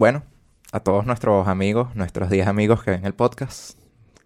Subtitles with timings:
[0.00, 0.22] bueno,
[0.72, 3.78] a todos nuestros amigos, nuestros 10 amigos que ven el podcast,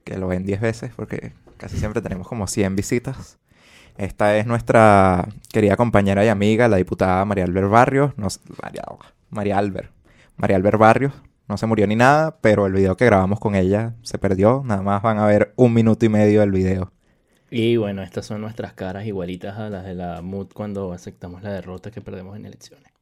[0.04, 3.40] que lo ven 10 veces porque casi siempre tenemos como 100 visitas.
[3.98, 8.12] Esta es nuestra querida compañera y amiga, la diputada María Albert Barrios.
[8.62, 8.84] María,
[9.30, 9.90] María Albert.
[10.36, 11.12] María Albert Barrios.
[11.48, 14.62] No se murió ni nada, pero el video que grabamos con ella se perdió.
[14.64, 16.92] Nada más van a ver un minuto y medio del video.
[17.50, 21.50] Y bueno, estas son nuestras caras igualitas a las de la MUD cuando aceptamos la
[21.50, 22.92] derrota que perdemos en elecciones.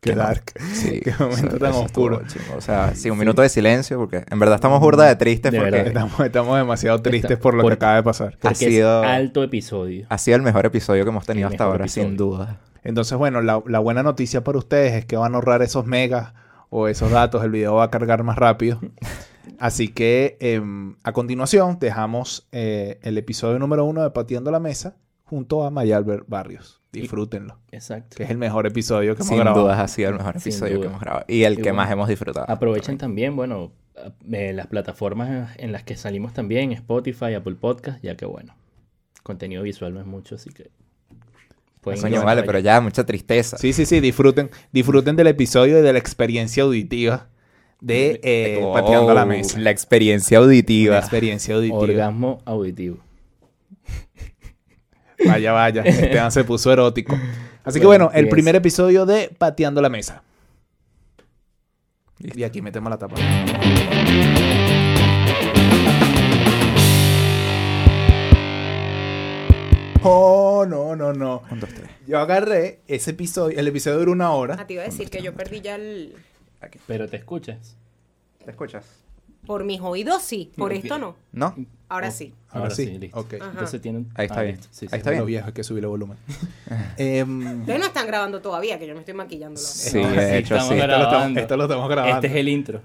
[0.10, 0.52] Qué dark.
[0.72, 2.22] Sí, Qué momento tan oscuro.
[2.56, 5.58] O sea, sí, un minuto de silencio porque en verdad estamos burda de tristes De
[5.58, 5.86] porque verdad.
[5.88, 8.38] Estamos, estamos demasiado tristes Está- por lo que acaba de pasar.
[8.42, 10.06] Ha sido- es alto episodio.
[10.08, 12.58] ha sido el mejor episodio que hemos tenido El hasta ahora, sin duda.
[12.82, 16.32] Entonces, bueno, la, la buena noticia para ustedes es que van a ahorrar esos megas
[16.70, 17.44] o esos datos.
[17.44, 18.80] El video va a cargar más rápido.
[19.58, 24.94] Así que em, a continuación dejamos eh, el episodio número uno de Pateando la Mesa
[25.24, 26.79] junto a María Albert Barrios.
[26.92, 27.58] Disfrútenlo.
[27.70, 28.16] Exacto.
[28.16, 29.62] Que es el mejor episodio que hemos Sin grabado.
[29.62, 31.24] dudas ha sido el mejor Sin episodio que hemos grabado.
[31.28, 32.50] Y el Y que bueno, más hemos disfrutado.
[32.50, 33.72] Aprovechen también, bueno,
[34.32, 38.54] eh, las plataformas en las que salimos también, Spotify, Apple Podcast, ya que bueno,
[39.22, 40.70] contenido visual no es mucho, así que...
[41.80, 42.46] pueden Coño, vale, allá.
[42.46, 43.56] pero ya, mucha tristeza.
[43.58, 44.00] Sí, sí, sí.
[44.00, 47.28] Disfruten, disfruten del episodio y de la experiencia auditiva
[47.80, 49.58] de eh, Oh, Pateando la Mesa.
[49.58, 50.98] La experiencia La auditiva.
[50.98, 51.78] experiencia auditiva.
[51.78, 52.98] Orgasmo auditivo.
[55.26, 55.82] Vaya, vaya.
[55.82, 57.18] Esteban se puso erótico.
[57.64, 60.22] Así que Bueno, bueno, el primer episodio de Pateando la Mesa.
[62.18, 63.16] Y aquí metemos la tapa.
[70.02, 71.42] Oh, no, no, no.
[71.50, 71.88] Un, dos, tres.
[72.06, 74.66] Yo agarré ese episodio, el episodio dura una Ah, hora.
[74.66, 76.14] te iba a decir que yo perdí ya el...
[76.86, 77.76] Pero te escuchas.
[78.44, 78.84] ¿Te escuchas?
[79.46, 81.16] Por mis oídos sí, por esto no.
[81.32, 81.54] ¿No?
[81.90, 82.12] Ahora Oh.
[82.12, 82.32] sí.
[82.50, 82.86] Ahora, sí.
[82.86, 83.18] listo.
[83.18, 83.34] Ok.
[83.40, 83.50] Ajá.
[83.50, 84.08] Entonces tienen...
[84.14, 84.56] Ahí está ah, bien.
[84.56, 84.68] listo.
[84.70, 84.96] Sí, Ahí sí.
[84.96, 85.26] está Lo bien.
[85.26, 86.16] viejo, hay que subirle volumen.
[86.96, 89.66] Em, Ustedes no están grabando todavía, que yo me estoy maquillándolo.
[89.66, 90.74] Sí, No, de hecho, estamos sí.
[90.74, 91.40] esto, lo estamos, grabando.
[91.40, 92.14] esto lo estamos grabando.
[92.14, 92.80] Este es el intro.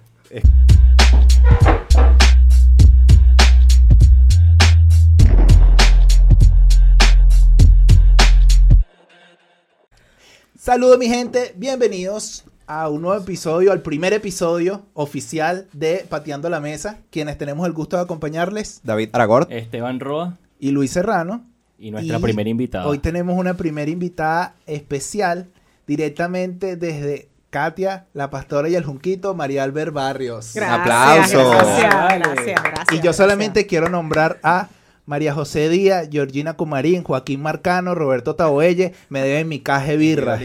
[10.58, 16.60] Saludos mi gente, bienvenidos a un nuevo episodio, al primer episodio oficial de Pateando la
[16.60, 19.52] Mesa, quienes tenemos el gusto de acompañarles, David Aragort.
[19.52, 21.46] Esteban Roa y Luis Serrano.
[21.78, 22.88] y nuestra Y primera invitada.
[22.88, 25.48] Hoy tenemos una primera invitada especial
[25.88, 30.52] directamente desde Katia, la pastora y el junquito, María Albert Barrios.
[30.56, 31.50] Gracias, aplauso.
[31.52, 32.88] Gracias, gracias, gracias.
[32.92, 34.70] Y yo solamente quiero nombrar a
[35.06, 40.40] María José Díaz, Georgina Comarín, Joaquín Marcano, Roberto Taboelle, me deben mi caje birra.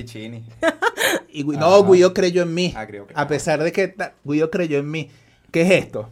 [1.32, 2.72] Y Gui- no, Guido creyó en mí.
[2.76, 5.10] Ah, creo que- A pesar de que Guido creyó en mí.
[5.50, 6.08] ¿Qué es esto?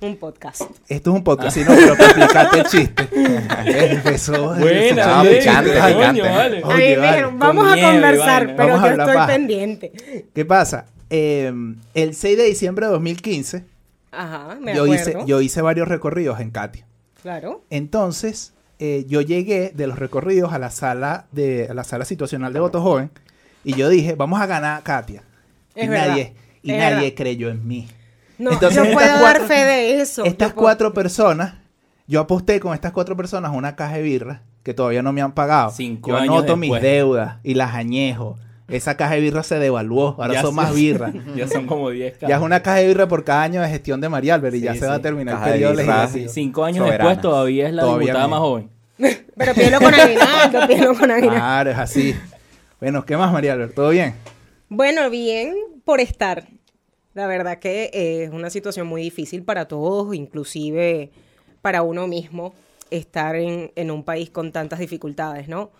[0.00, 0.62] Un podcast.
[0.88, 3.08] Esto es un podcast, sí, no, pero para explicarte el chiste.
[3.66, 4.54] Empezó.
[4.54, 5.48] Buena, No, vale.
[5.48, 9.26] A mí me vale, dijeron, con vamos a conversar, pero yo hablar estoy paja.
[9.26, 10.26] pendiente.
[10.34, 10.86] ¿Qué pasa?
[11.10, 11.52] Eh,
[11.94, 13.64] el 6 de diciembre de 2015,
[14.12, 15.26] Ajá, me yo hice, acuerdo.
[15.26, 16.86] yo hice varios recorridos en Katia.
[17.22, 17.64] Claro.
[17.70, 22.52] Entonces, eh, yo llegué de los recorridos a la sala de a la sala situacional
[22.52, 23.10] de voto joven
[23.68, 25.22] y yo dije, vamos a ganar a Katia.
[25.74, 27.12] Es y verdad, nadie, y es nadie verdad.
[27.16, 27.86] creyó en mí.
[28.38, 30.24] No, Entonces, yo estas puedo dar fe de eso.
[30.24, 31.56] Estas cuatro personas,
[32.06, 35.32] yo aposté con estas cuatro personas una caja de birra que todavía no me han
[35.32, 35.70] pagado.
[35.70, 38.38] Cinco yo años anoto mis deudas y las añejo.
[38.68, 41.12] Esa caja de birra se devaluó, ahora Ya son más birras.
[41.36, 44.00] ya son como 10 Ya es una caja de birra por cada año de gestión
[44.00, 46.28] de María Albert y Sí, ya se va a terminar Caja el de periodo legislativo.
[46.32, 47.04] Cinco años Soberana.
[47.10, 48.70] después todavía es la Todavía diputada más joven.
[49.36, 51.34] Pero pídelo con aguinaldo, pídelo con aguinaldo.
[51.36, 52.14] Claro, es así.
[52.80, 53.74] Bueno, ¿qué más, María Albert?
[53.74, 54.14] ¿Todo bien?
[54.68, 56.46] Bueno, bien por estar.
[57.12, 61.10] La verdad que eh, es una situación muy difícil para todos, inclusive
[61.60, 62.54] para uno mismo,
[62.90, 65.72] estar en, un país con tantas dificultades, ¿no?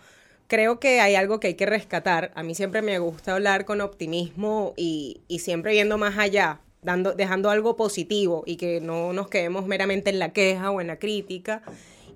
[0.47, 2.33] Creo que hay algo que hay que rescatar.
[2.35, 7.49] A mí siempre me gusta hablar con optimismo y, siempre viendo más allá, dando, dejando
[7.49, 11.61] algo positivo y que no nos quedemos meramente en la queja o en la crítica.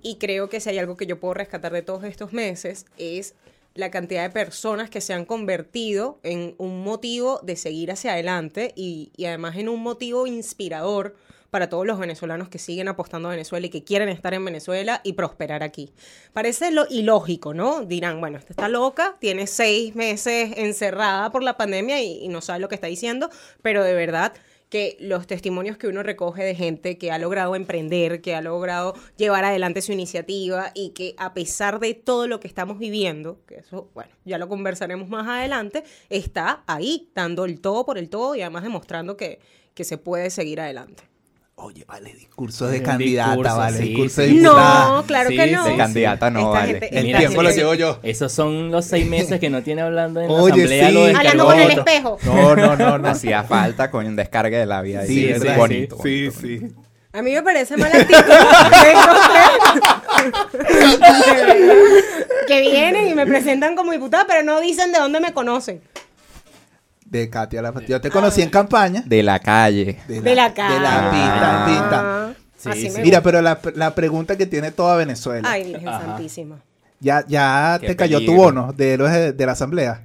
[0.02, 3.34] Y creo que si hay algo que yo puedo rescatar de todos estos meses es
[3.74, 8.72] la cantidad de personas que se han convertido en un motivo de seguir hacia adelante
[8.76, 11.16] y, además en un motivo inspirador
[11.50, 15.00] para todos los venezolanos que siguen apostando a Venezuela y que quieren estar en Venezuela
[15.04, 15.92] y prosperar aquí.
[16.32, 17.84] Parece lo ilógico, ¿no?
[17.84, 22.40] Dirán, bueno, esta está loca, tiene seis meses encerrada por la pandemia y, y no
[22.40, 23.30] sabe lo que está diciendo,
[23.62, 24.32] pero de verdad
[24.74, 28.94] que los testimonios que uno recoge de gente que ha logrado emprender, que ha logrado
[29.16, 33.58] llevar adelante su iniciativa y que a pesar de todo lo que estamos viviendo, que
[33.58, 38.34] eso, bueno, ya lo conversaremos más adelante, está ahí dando el todo por el todo
[38.34, 39.38] y además demostrando que,
[39.74, 41.04] que se puede seguir adelante.
[41.56, 44.34] Oye, vale, discurso de candidata, discurso, vale, sí, discurso de sí.
[44.38, 44.88] diputada.
[44.88, 45.64] No, claro Sí, que no.
[45.64, 46.72] sí, De candidata no Esta vale.
[46.72, 47.98] gente- El Mira, tiempo lo llevo yo.
[48.02, 50.88] Esos son los seis meses que no tiene hablando en la Oye, asamblea.
[50.88, 50.94] sí.
[50.94, 52.18] lo Hablando con el espejo.
[52.24, 53.08] No, no, no, no.
[53.14, 55.06] Hacía falta con un descargue de la vida.
[55.06, 55.32] Sí.
[55.32, 56.28] Sí, bonito, sí.
[56.28, 56.80] bonito.
[57.12, 58.18] A mí me parece mala actitud
[58.70, 58.96] tres
[62.48, 65.80] que vienen y me presentan como diputada, pero no dicen de dónde me conocen.
[67.18, 69.04] De Katia la Yo te conocí en campaña.
[69.06, 69.98] De la calle.
[70.08, 70.74] De la cara.
[70.74, 71.64] De la pinta, Ah.
[71.66, 72.00] pinta.
[72.02, 72.96] Ah, Sí, así sí.
[72.96, 75.48] me Mira, pero la, la pregunta que tiene toda Venezuela.
[75.48, 76.00] Ay, Virgen Ajá.
[76.06, 76.56] Santísima.
[76.98, 80.02] Ya, ya Qué te cayó tu bono de héroes de, de la asamblea.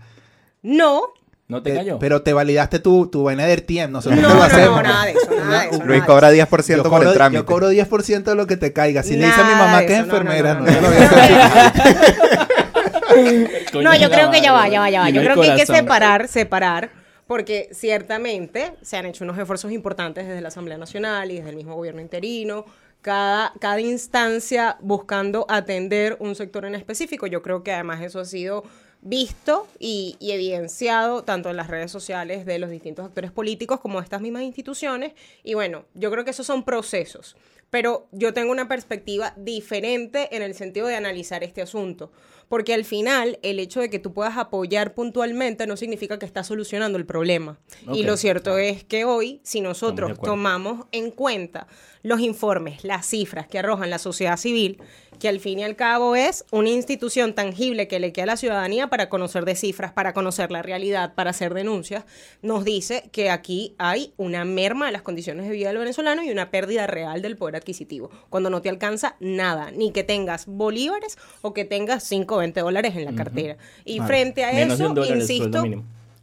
[0.61, 1.01] No,
[1.47, 1.97] ¿No te Te- cayó?
[1.97, 3.89] Pero te validaste tu, tu vaina de TIEM.
[3.91, 4.39] no, Nosotros no, lo no,
[4.83, 5.83] nada de eso, nada de eso.
[5.83, 7.39] Luis cobra de 10% Yo por cobro, el trámite.
[7.41, 9.01] yo cobro 10% de lo que te caiga.
[9.01, 10.71] Si le dice a mi mamá que es eso, no, no, enfermera, no, no, no,
[10.71, 10.93] se lo no.
[10.93, 12.39] voy a hacer.
[13.83, 15.09] No, yo creo que ya va, ya va, ya va.
[15.09, 16.89] Yo creo que hay que separar, separar,
[17.29, 21.57] porque ciertamente se han hecho unos esfuerzos importantes desde la Asamblea Nacional y desde el
[21.57, 22.65] mismo gobierno interino.
[23.03, 27.27] Cada, cada instancia buscando atender un sector en específico.
[27.27, 28.63] Yo creo que además eso ha sido
[29.01, 33.99] visto y, y evidenciado tanto en las redes sociales de los distintos actores políticos como
[34.01, 35.13] estas mismas instituciones.
[35.43, 37.35] Y bueno, yo creo que esos son procesos.
[37.69, 42.11] Pero yo tengo una perspectiva diferente en el sentido de analizar este asunto.
[42.49, 46.47] Porque al final, el hecho de que tú puedas apoyar puntualmente no significa que estás
[46.47, 47.59] solucionando el problema.
[47.93, 51.67] Y lo cierto es que hoy, si nosotros tomamos en cuenta
[52.01, 54.81] los informes, las cifras que arrojan la sociedad civil,
[55.19, 58.37] que al fin y al cabo es una institución tangible que le queda a la
[58.37, 62.05] ciudadanía para conocer de cifras, para conocer la realidad, para hacer denuncias,
[62.41, 66.31] nos dice que aquí hay una merma de las condiciones de vida del venezolano y
[66.31, 71.17] una pérdida real del poder adquisitivo, cuando no te alcanza nada, ni que tengas bolívares
[71.41, 73.57] o que tengas 5 o 20 dólares en la cartera.
[73.85, 75.63] Y frente a Menos eso, insisto,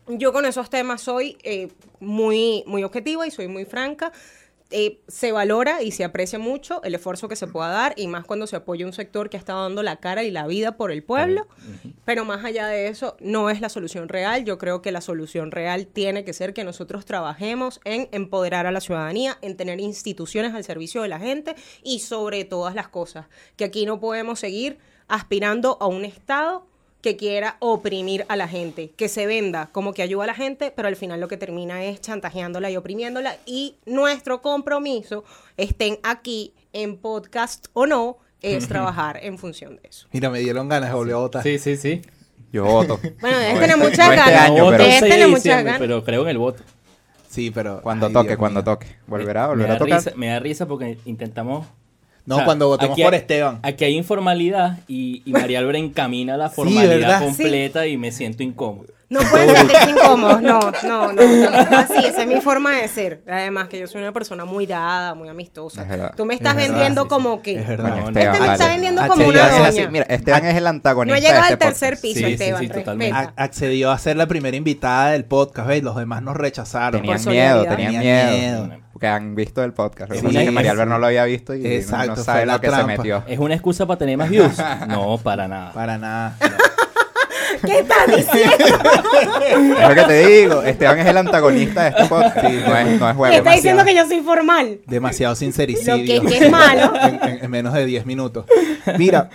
[0.09, 1.69] yo con esos temas soy eh,
[2.01, 4.13] muy, muy objetiva y soy muy franca.
[4.73, 8.25] Eh, se valora y se aprecia mucho el esfuerzo que se pueda dar y más
[8.25, 11.05] cuando se apoya un sector que está dando la cara y la vida por el
[11.05, 11.47] pueblo.
[12.05, 14.45] Pero más allá de eso, no es la solución real.
[14.45, 18.73] Yo creo que la solución real tiene que ser que nosotros trabajemos en empoderar a
[18.73, 21.55] la ciudadanía, en tener instituciones al servicio de la gente
[21.85, 23.27] y sobre todas las cosas,
[23.57, 26.67] que aquí no podemos seguir aspirando a un Estado
[27.07, 30.73] que quiera oprimir a la gente, que se venda como que ayuda a la gente,
[30.75, 33.37] pero al final lo que termina es chantajeándola y oprimiéndola.
[33.47, 35.23] Y nuestro compromiso,
[35.57, 40.09] estén aquí en podcast o no, es trabajar en función de eso.
[40.11, 41.43] Mira, me dieron ganas de volver a votar.
[41.45, 42.03] Sí, sí, sí.
[42.53, 42.99] Yo voto.
[43.21, 44.41] Bueno, debes No tener este- muchas este ganas.
[44.51, 45.79] año, No, pero voto el Debes 6 de tener muchas ganas.
[45.79, 46.63] pero creo en el voto.
[47.29, 47.83] Sí, pero...
[47.83, 48.65] Cuando ay, toque, Dios cuando mío.
[48.65, 48.87] toque.
[49.07, 49.47] ¿Volverá?
[49.47, 50.01] ¿Volverá a tocar?
[50.01, 51.69] risa- me da risa porque intentamos...
[52.27, 53.61] No, cuando votemos aquí por hay- Esteban.
[53.63, 58.87] Aquí hay informalidad y, y María Álvarez encamina la formalidad completa y me siento incómodo.
[59.09, 61.23] No pueden sentirse incómodos, no, no, no.
[61.79, 63.23] Así, esa es mi forma de ser.
[63.29, 65.83] Además que yo soy una persona muy dada, muy amistosa.
[65.83, 66.13] Es verdad.
[66.17, 67.09] Tú me estás Es verdad, vendiendo sí, sí.
[67.09, 67.55] como que...
[67.61, 67.91] Es verdad.
[67.91, 69.67] Coño, No, Este me Esteban, está vendiendo Ah, como una doña.
[69.69, 72.03] así, Mira, Esteban es el No antagonista he llegado de al este tercer podcast.
[72.03, 72.61] piso, Sí, Esteban.
[72.63, 73.17] sí, totalmente.
[73.37, 75.85] accedió a ser la primera invitada del podcast, ¿ves?
[75.85, 77.01] Los demás nos rechazaron.
[77.03, 78.65] Tenían miedo, Tenían miedo.
[78.65, 78.86] miedo.
[78.97, 80.09] Porque han visto el podcast.
[80.09, 82.17] Lo que Sí, pasa es que María Albert no lo había visto y no- Exacto,
[82.17, 83.23] no sabe lo que se metió.
[83.27, 84.55] ¿Es una excusa para tener más views?
[84.89, 85.71] No, para nada.
[85.73, 86.35] Para nada.
[87.63, 88.57] ¿Qué estás diciendo?
[89.79, 90.63] Es lo que te digo.
[90.63, 92.43] Esteban es el antagonista de este podcast.
[92.43, 92.49] no,
[92.79, 93.31] es, no es juego.
[93.33, 94.79] ¿Qué está diciendo que yo soy formal?
[94.87, 95.97] Demasiado sincericidio.
[95.99, 96.93] Lo que, que es malo.
[97.03, 98.47] en, en- en menos de 10 minutos.
[98.97, 99.29] Mira,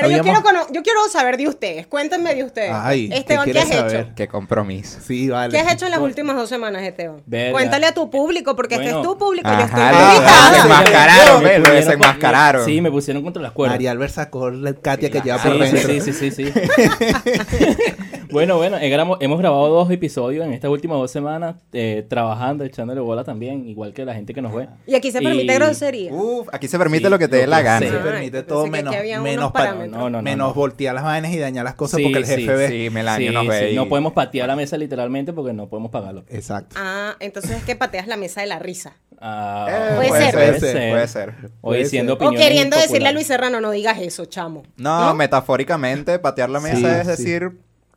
[0.00, 1.86] Pero yo, quiero yo quiero saber de ustedes.
[1.86, 2.72] Cuéntenme de ustedes.
[2.72, 3.96] Ay, ¿qué Esteban, ¿qué, has saber?
[4.00, 4.10] hecho?
[4.16, 4.98] Qué compromiso.
[5.06, 5.52] sí, vale.
[5.52, 7.22] ¿Qué has hecho en las últimas dos semanas, Esteban?
[7.26, 7.52] Verga.
[7.52, 9.00] Cuéntale a tu público, porque este Bueno.
[9.00, 9.48] es tu público.
[9.48, 12.64] yo estoy Ajá, Ah, desenmascararon, Me pusieron- desenmascararon.
[12.64, 13.74] Sí, me pusieron contra las cuerdas.
[13.76, 15.92] María Albert sacó la Katia que lleva por sí, dentro.
[15.92, 16.52] sí, sí, sí, sí.
[18.30, 18.76] bueno, bueno,
[19.20, 23.92] hemos grabado dos episodios en estas últimas dos semanas, eh, trabajando, echándole bola también, igual
[23.92, 24.68] que la gente que nos ve.
[24.86, 26.12] Y aquí se permite Y- grosería.
[26.12, 27.86] Uf, aquí se permite Sí, lo que te dé la gana.
[27.86, 29.90] Se permite todo que menos, menos, pa- parámetros.
[29.92, 30.22] No, no, no.
[30.22, 30.54] menos no.
[30.54, 32.68] voltear las vainas y dañar las cosas Sí, porque el sí, jefe ve.
[32.68, 33.58] Sí, Melanio Sí, nos ve.
[33.60, 36.24] sí, y- No podemos patear la mesa literalmente porque no podemos pagarlo.
[36.28, 36.76] Exacto.
[36.78, 38.96] Ah, entonces es que pateas la mesa de la risa.
[39.18, 40.34] Ah, Eh, Puede puede ser.
[40.34, 40.90] Puede ser.
[40.90, 41.34] puede ser.
[41.62, 42.26] O Puede diciendo ser.
[42.28, 43.12] O queriendo decirle a.
[43.12, 44.62] Luis Serrano, no digas eso, chamo.
[44.76, 47.24] No, metafóricamente, patear la mesa Sí, es sí.
[47.24, 47.52] decir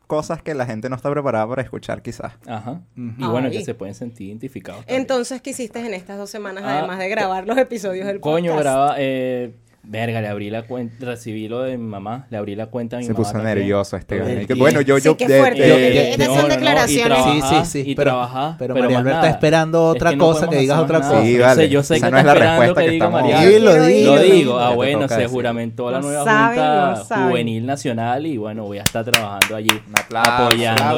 [0.10, 2.34] cosas que la gente no está preparada para escuchar, quizás.
[2.48, 2.82] Ajá.
[2.96, 3.60] Y bueno, Ay.
[3.60, 4.82] que se pueden sentir identificados.
[4.82, 5.02] también.
[5.02, 8.54] Entonces, ¿qué hiciste en estas dos semanas, Ah, además de grabar los episodios del Coño,
[8.54, 8.64] podcast?
[8.64, 8.96] graba.
[8.98, 9.54] Eh,
[9.90, 11.04] verga, le abrí la cuenta.
[11.04, 12.28] Recibí lo de mi mamá.
[12.30, 13.18] Le abrí la cuenta a mi Se mamá.
[13.24, 13.56] puso también.
[13.58, 14.56] nervioso que, pie.
[14.56, 15.68] bueno, yo, Sí, yo, qué de- fuerte.
[15.68, 17.18] Yo- Eh, yo- no, son no, no, y declaraciones.
[17.24, 18.56] trabajar, Sí, sí, sí, Y pero- trabajar.
[18.60, 21.22] pero no María Alberta está esperando Es otra que no cosa, que digas otra cosa.
[21.24, 21.56] Sí, Yo vale.
[21.64, 23.22] sé- Yo sé Esa que no está es la esperando respuesta que que diga estamos-
[23.22, 23.42] María.
[23.50, 24.16] Sí, lo digo.
[24.16, 24.58] Lo digo.
[24.60, 25.30] Que Ah, bueno, se decir.
[25.30, 27.26] juramentó la nueva Junta.
[27.28, 29.70] Juvenil Nacional y bueno, voy a estar trabajando allí.
[29.72, 30.98] Un aplauso, apoyando.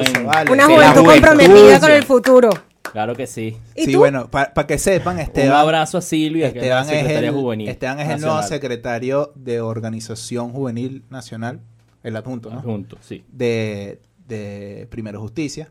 [0.51, 1.05] Una Sí, juventud.
[1.05, 2.49] comprometida con el futuro.
[2.81, 3.57] Claro que sí.
[3.75, 3.99] ¿Y sí, tú?
[3.99, 5.49] bueno, para que sepan, Esteban.
[5.49, 7.69] Un abrazo a Silvia, que es Esteban es, secretaria el, juvenil.
[7.69, 11.61] Esteban es el nuevo secretario de Organización Juvenil Nacional,
[12.03, 12.61] el adjunto, ¿no?
[12.61, 13.23] Juntos, sí.
[13.31, 15.69] De, de Primero Justicia.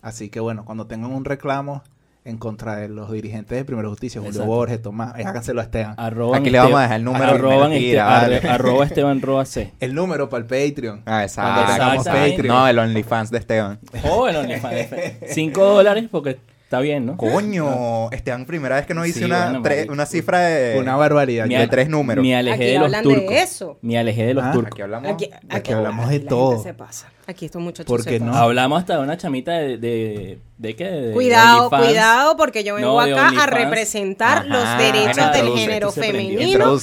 [0.00, 1.82] Así que bueno, cuando tengan un reclamo
[2.26, 4.50] en contra de los dirigentes de Primero Justicia, Julio Exacto.
[4.50, 5.94] Borges, Tomás, eh, háganselo a Esteban.
[5.98, 7.24] Arroban Aquí le vamos a dejar el número.
[7.26, 8.36] arroban mentira, Este- vale.
[8.40, 9.72] arre- arroba Esteban Roa C.
[9.80, 11.02] El número para el Patreon.
[11.04, 12.04] Ah, exacto.
[12.04, 12.46] Patreon.
[12.46, 13.78] No, el OnlyFans de Esteban.
[14.10, 14.86] Oh, el OnlyFans.
[15.28, 16.38] Cinco dólares porque
[16.74, 17.16] está bien, ¿no?
[17.16, 19.92] Coño, Esteban, primera vez que nos dice Sí, una, bueno, tre- marico.
[19.92, 21.46] una cifra de, Una barbaridad.
[21.46, 22.22] De tres números.
[22.24, 23.28] Me alejé Aquí de los hablan turcos.
[23.30, 23.78] de eso.
[23.82, 24.72] Me alejé de los Ah, turcos.
[24.72, 25.10] Aquí hablamos.
[25.12, 26.50] Aquí, aquí- hablamos de la todo.
[26.52, 27.10] gente se pasa.
[27.26, 28.34] Aquí estos muchachos Porque no.
[28.34, 29.78] Hablamos hasta de una chamita de...
[29.78, 30.84] ¿De, de qué?
[30.84, 35.90] De Cuidado, cuidado, porque yo vengo No, acá a representar Ajá, los derechos del género
[35.90, 36.66] femenino.
[36.66, 36.80] No, tú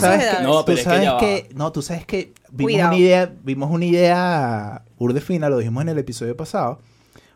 [0.00, 0.42] sabes que.
[0.42, 2.88] No, tú sabes que, no, tú sabes que vimos Cuidado.
[2.90, 6.80] una idea, vimos una idea urde fina, lo dijimos en el episodio pasado,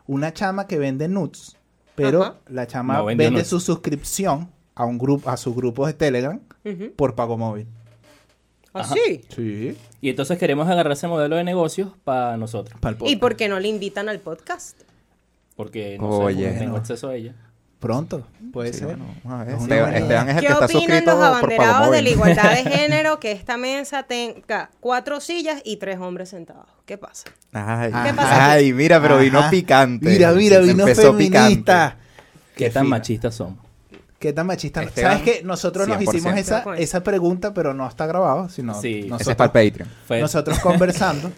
[0.07, 1.57] una chama que vende nudes,
[1.95, 2.35] pero Ajá.
[2.49, 6.39] la chama No vende su suscripción a un grupo, a sus grupos de Telegram
[6.95, 7.67] por pago móvil.
[8.73, 9.21] ¿Ah, sí?
[9.35, 9.77] Sí.
[9.99, 12.79] Y entonces queremos agarrar ese modelo de negocios para nosotros.
[13.05, 14.79] ¿Y por qué no le invitan al podcast?
[15.57, 16.37] Porque no Oye.
[16.37, 16.77] sé, porque tengo No.
[16.77, 17.35] acceso a ella.
[17.81, 18.87] Pronto, puede Sí, ser.
[18.95, 19.55] bueno, a ver.
[19.55, 23.19] Esteban, Esteban es el ¿Qué que está opinan los abanderados de la igualdad de género
[23.19, 26.67] que esta mesa tenga cuatro sillas y tres hombres sentados?
[26.85, 27.25] ¿Qué pasa?
[27.51, 29.49] Ay, ¿Qué pasa ay, mira, pero vino Ajá.
[29.49, 30.05] picante.
[30.07, 31.97] Mira, mira, vino feminista.
[32.55, 33.57] ¿Qué, Qué tan machistas somos?
[34.19, 34.83] ¿Qué tan machista?
[34.83, 35.43] Esteban, ¿Sabes qué?
[35.43, 36.01] Nosotros nos 100%.
[36.19, 38.99] hicos esa, esa pregunta, pero no está grabado, sino Sí.
[38.99, 39.89] Es nosotros, Ese es para el Patreon.
[40.07, 41.31] Fue- nosotros conversando.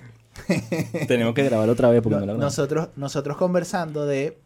[1.08, 2.58] Tenemos que grabar otra vez porque No- no, lo grabamos.
[2.58, 4.38] nosotros, nosotros conversando de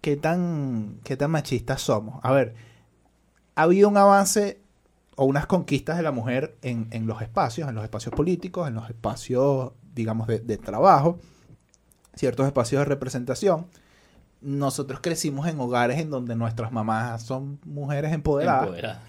[0.00, 2.20] qué tan, qué tan machistas somos.
[2.22, 2.54] A ver,
[3.54, 4.60] ha habido un avance
[5.16, 8.74] o unas conquistas de la mujer en, en los espacios, en los espacios políticos, en
[8.74, 11.18] los espacios, digamos, de, de trabajo,
[12.14, 13.66] ciertos espacios de representación.
[14.40, 19.02] Nosotros crecimos en hogares en donde nuestras mamás son mujeres empoderadas Empoderada.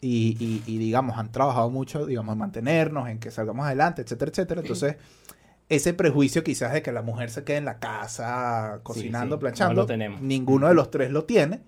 [0.00, 4.30] y, y- y, digamos, han trabajado mucho, digamos, en mantenernos, en que salgamos adelante, etcétera,
[4.30, 4.60] etcétera.
[4.62, 4.96] Entonces,
[5.70, 9.74] ese prejuicio quizás de que la mujer se quede en la casa cocinando, sí, planchando,
[9.74, 10.20] no lo tenemos.
[10.20, 11.60] ninguno de los tres lo tiene.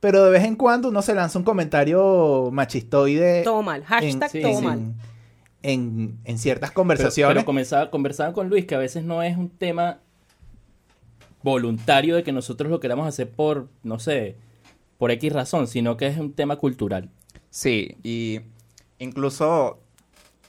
[0.00, 3.82] Pero de vez en cuando uno se lanza un comentario machistoide Todo mal.
[3.84, 4.78] Hashtag sí, todo mal.
[4.78, 4.94] en,
[5.62, 7.34] en- en ciertas Pero, conversaciones.
[7.34, 10.00] pero comenzaba, conversaba con Luis que a veces no es un tema
[11.42, 14.36] voluntario de que nosotros lo queramos hacer por, no sé,
[14.98, 17.08] por X razón, sino que es un tema cultural.
[17.50, 18.40] Sí, y
[18.98, 19.78] incluso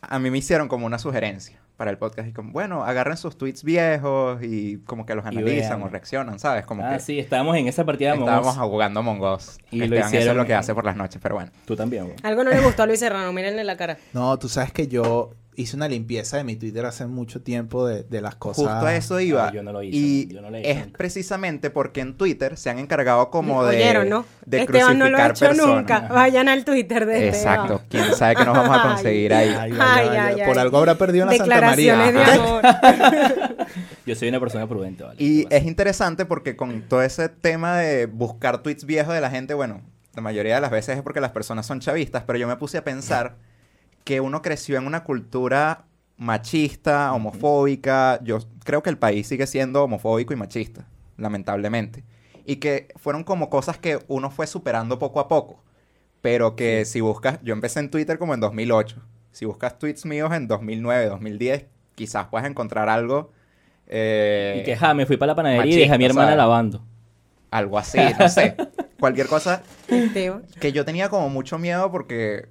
[0.01, 2.27] a mí me hicieron como una sugerencia para el podcast.
[2.27, 6.65] Y como, bueno, agarren sus tweets viejos y como que los analizan o reaccionan, ¿sabes?
[6.65, 8.61] Como ah, que sí, estábamos en esa partida de Among estábamos Us.
[8.61, 9.59] jugando Among Us.
[9.71, 11.51] Y lo Esteban, eso es hicieron lo que hace por las noches, pero bueno.
[11.65, 12.15] Tú también, güey.
[12.23, 13.97] Algo no le gustó a Luis Serrano, mírenle la cara.
[14.13, 18.03] No, tú sabes que yo hice una limpieza de mi Twitter hace mucho tiempo de,
[18.03, 18.63] de las cosas.
[18.65, 19.47] Justo a eso iba.
[19.47, 20.97] Ah, yo no lo hice, y yo no lo hecho es nunca.
[20.99, 24.25] precisamente porque en Twitter se han encargado como de, Oyeron, ¿no?
[24.45, 25.75] de Esteban no lo ha crucificar hecho personas.
[25.75, 25.99] nunca.
[26.13, 27.55] Vayan al Twitter de Esteban.
[27.65, 27.81] Exacto.
[27.89, 29.49] Quién sabe qué nos vamos a conseguir ahí.
[29.49, 30.61] Ay, ay, Ay, ay, ay, Por ay.
[30.61, 31.95] algo habrá perdido en la Santa María.
[31.97, 32.33] de Ajá.
[32.35, 32.61] amor.
[34.05, 35.15] Yo soy una persona prudente, ¿vale?
[35.17, 39.53] Y es interesante porque con todo ese tema de buscar tweets viejos de la gente,
[39.55, 39.81] bueno,
[40.15, 42.77] la mayoría de las veces es porque las personas son chavistas, pero yo me puse
[42.77, 43.35] a pensar
[44.07, 45.83] que uno creció en una cultura
[46.15, 48.21] machista, homofóbica.
[48.23, 50.87] Yo creo que el país sigue siendo homofóbico y machista,
[51.17, 52.05] lamentablemente.
[52.45, 55.61] Y que fueron como cosas que uno fue superando poco a poco.
[56.21, 58.95] Pero que si buscas, yo empecé en Twitter como en 2008.
[59.33, 63.33] Si buscas tweets míos en 2009, 2010, quizás puedas encontrar algo.
[63.87, 66.37] eh, Y que, ja, me fui para la panadería y dejé a mi hermana ¿sabes?
[66.37, 66.85] lavando.
[67.51, 68.55] algo así, no sé.
[68.99, 69.63] Cualquier cosa
[70.61, 72.49] que yo tenía como mucho miedo porque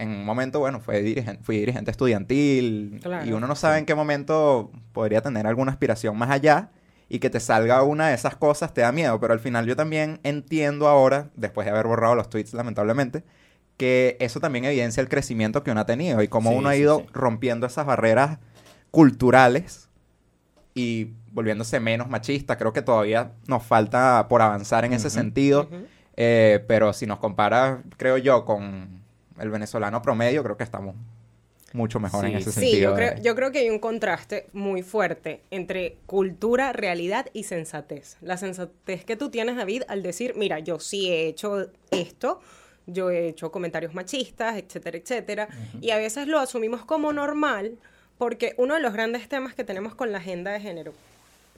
[0.00, 3.26] en un momento, bueno, fue dirigen- fui dirigente estudiantil Claro.
[3.26, 6.70] y uno no sabe en qué momento podría tener alguna aspiración más allá
[7.08, 9.76] y que te salga una de esas cosas te da miedo, pero al final yo
[9.76, 13.24] también entiendo ahora, después de haber borrado los tweets lamentablemente,
[13.76, 16.76] que eso también evidencia el crecimiento que uno ha tenido y cómo Sí, uno ha
[16.76, 17.06] ido sí.
[17.12, 18.38] rompiendo esas barreras
[18.90, 19.88] culturales
[20.74, 22.56] y volviéndose menos machista.
[22.58, 25.68] Creo que todavía nos falta por avanzar en ese sentido.
[26.16, 28.99] Eh, pero si nos comparas, creo yo, con
[29.40, 30.94] el venezolano promedio, creo que estamos
[31.72, 32.90] mucho mejor en Sí, ese Sí, sentido.
[32.90, 37.44] yo creo, de- yo creo que hay un contraste muy fuerte entre cultura, realidad y
[37.44, 38.16] sensatez.
[38.20, 42.40] La sensatez que tú tienes, David, al decir, mira, yo sí he hecho esto,
[42.86, 45.48] yo he hecho comentarios machistas, etcétera, etcétera,
[45.80, 47.76] y a veces lo asumimos como normal
[48.18, 50.92] porque uno de los grandes temas que tenemos con la agenda de género,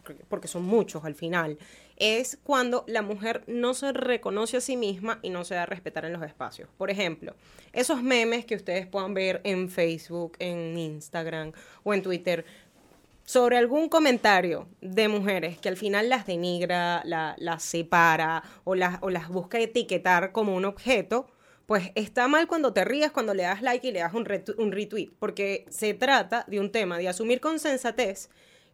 [0.05, 1.57] porque- porque son muchos al final,
[1.97, 5.67] es cuando la mujer no se reconoce a sí misma y no se da a
[5.67, 6.69] respetar en los espacios.
[6.79, 7.35] Por ejemplo,
[7.73, 11.53] esos memes que ustedes puedan ver en Facebook, en Instagram
[11.85, 12.45] o en Twitter,
[13.25, 19.01] sobre algún comentario de mujeres que al final las denigra, la- las separa o las,
[19.29, 21.29] busca etiquetar como un objeto,
[21.67, 24.27] pues está mal cuando te rías, cuando le das like y le das un,
[24.59, 28.29] un retweet, porque se trata de un tema de asumir con sensatez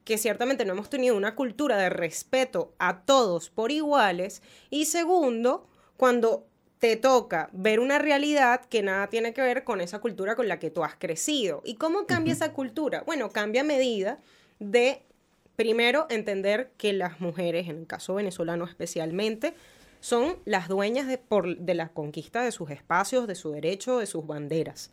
[0.09, 5.67] que ciertamente no hemos tenido una cultura de respeto a todos por iguales y segundo,
[5.99, 6.47] cuando
[6.79, 10.59] te toca ver una realidad que nada tiene que ver con esa cultura con la
[10.59, 11.61] que tú has crecido.
[11.63, 13.03] ¿Y cómo cambia esa cultura?
[13.05, 14.19] Bueno, cambia a medida
[14.61, 15.03] de,
[15.57, 19.53] primero, entender que las mujeres, en el caso venezolano especialmente,
[20.01, 24.07] son las dueñas de, por, de la conquista de sus espacios, de su derecho, de
[24.07, 24.91] sus banderas.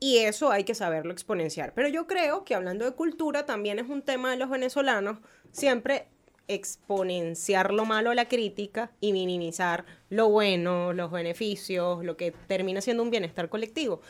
[0.00, 1.74] Y eso hay que saberlo exponenciar.
[1.74, 5.18] Pero yo creo que hablando de cultura también es un tema de los venezolanos
[5.52, 6.08] siempre
[6.48, 12.80] exponenciar lo malo a la crítica y minimizar lo bueno, los beneficios, lo que termina
[12.80, 14.00] siendo un bienestar colectivo.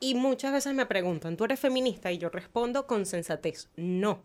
[0.00, 2.10] Y muchas veces me preguntan, ¿tú eres feminista?
[2.10, 4.22] Y yo respondo con sensatez, no.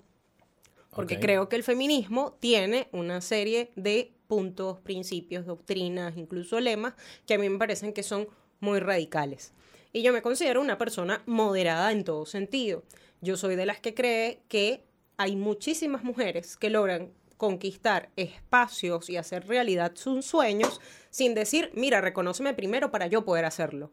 [0.89, 6.95] Porque creo que el feminismo tiene una serie de puntos, principios, doctrinas, incluso lemas,
[7.27, 8.27] que a mí me parecen que son
[8.59, 9.53] muy radicales.
[9.91, 12.83] Y yo me considero una persona moderada en todo sentido.
[13.21, 14.83] Yo soy de las que cree que
[15.17, 20.79] hay muchísimas mujeres que logran conquistar espacios y hacer realidad sus sueños
[21.09, 23.91] sin decir, mira, reconóceme primero para yo poder hacerlo.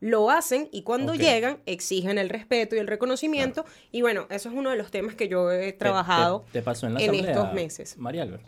[0.00, 3.64] Lo hacen y cuando llegan exigen el respeto y el reconocimiento.
[3.90, 6.86] Y bueno, eso es uno de los temas que yo he trabajado ¿Te, te pasó
[6.86, 7.98] en la en asamblea, estos meses.
[7.98, 8.44] María Albert?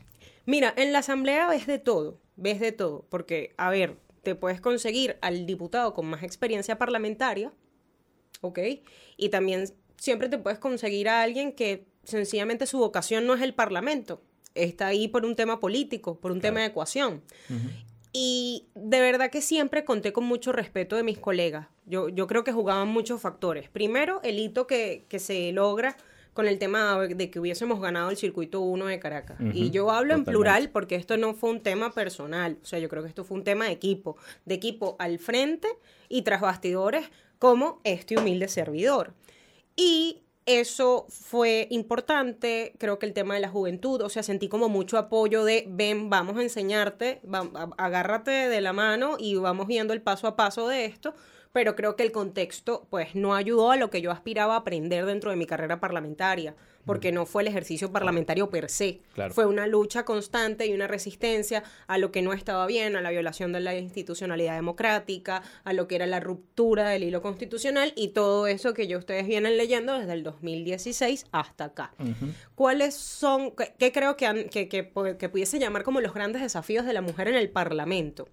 [0.47, 4.61] Mira, en la asamblea ves de todo, ves de todo, porque, a ver, te puedes
[4.61, 7.53] conseguir al diputado con más experiencia parlamentaria,
[8.41, 8.59] ¿ok?
[9.17, 13.55] Y también siempre te puedes conseguir a alguien que sencillamente su vocación no es el
[13.55, 14.23] parlamento,
[14.55, 17.23] está ahí por un tema político, por un tema de ecuación.
[18.13, 21.69] Y de verdad que siempre conté con mucho respeto de mis colegas.
[21.87, 23.69] Yo, yo creo que jugaban muchos factores.
[23.69, 25.97] Primero, el hito que, que se logra
[26.33, 29.37] con el tema de que hubiésemos ganado el circuito 1 de Caracas.
[29.53, 32.59] y yo hablo en plural porque esto no fue un tema personal.
[32.63, 34.17] O sea, yo creo que esto fue un tema de equipo.
[34.45, 35.69] De equipo al frente
[36.09, 39.15] y tras bastidores como este humilde servidor.
[39.77, 44.69] Y eso fue importante, creo que el tema de la juventud, o sea, sentí como
[44.69, 49.93] mucho apoyo de, ven, vamos a enseñarte, va- agárrate de la mano y vamos viendo
[49.93, 51.15] el paso a paso de esto,
[51.53, 55.05] pero creo que el contexto, pues, no ayudó a lo que yo aspiraba a aprender
[55.05, 56.55] dentro de mi carrera parlamentaria,
[56.87, 59.35] porque no fue el ejercicio parlamentario per se, Claro.
[59.35, 63.11] fue una lucha constante y una resistencia a lo que no estaba bien, a la
[63.11, 68.09] violación de la institucionalidad democrática, a lo que era la ruptura del hilo constitucional y
[68.09, 71.93] todo eso que ya ustedes vienen leyendo desde el 2016 hasta acá.
[72.55, 76.87] ¿Cuáles son, qué, creo que, han- que, que, que pudiese llamar como los grandes desafíos
[76.87, 78.29] de la mujer en el Parlamento?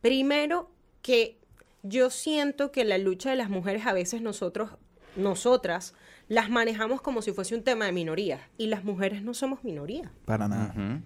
[0.00, 0.70] Primero,
[1.02, 1.38] que
[1.82, 4.70] yo siento que la lucha de las mujeres a veces nosotros,
[5.16, 5.94] nosotras,
[6.28, 10.10] las manejamos como si fuese un tema de minorías y las mujeres no somos minoría.
[10.24, 10.74] Para nada.
[10.76, 11.02] Ujú.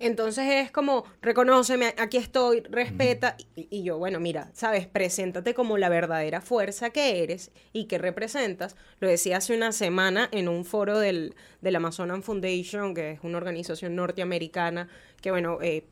[0.00, 3.36] Entonces es como, reconóceme, aquí estoy, respeta.
[3.56, 7.98] Y, y yo, bueno, mira, sabes, preséntate como la verdadera fuerza que eres y que
[7.98, 8.76] representas.
[9.00, 13.38] Lo decía hace una semana en un foro del, del Amazonan Foundation, que es una
[13.38, 14.88] organización norteamericana
[15.20, 15.88] que, bueno, eh,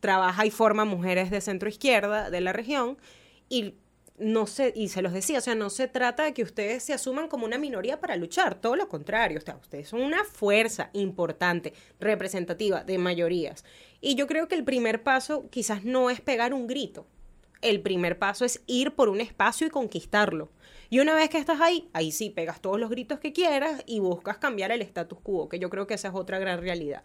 [0.00, 2.96] trabaja y forma mujeres de centro izquierda de la región.
[3.52, 3.74] Y
[4.16, 6.94] no se, y se los decía, o sea, no se trata de que ustedes se
[6.94, 10.88] asuman como una minoría para luchar, todo lo contrario, o sea, ustedes son una fuerza
[10.94, 13.62] importante, representativa de mayorías.
[14.00, 17.06] Y yo creo que el primer paso quizás no es pegar un grito,
[17.60, 20.50] el primer paso es ir por un espacio y conquistarlo.
[20.88, 24.00] Y una vez que estás ahí, ahí sí pegas todos los gritos que quieras y
[24.00, 27.02] buscas cambiar el status quo, que yo creo que esa es otra gran realidad.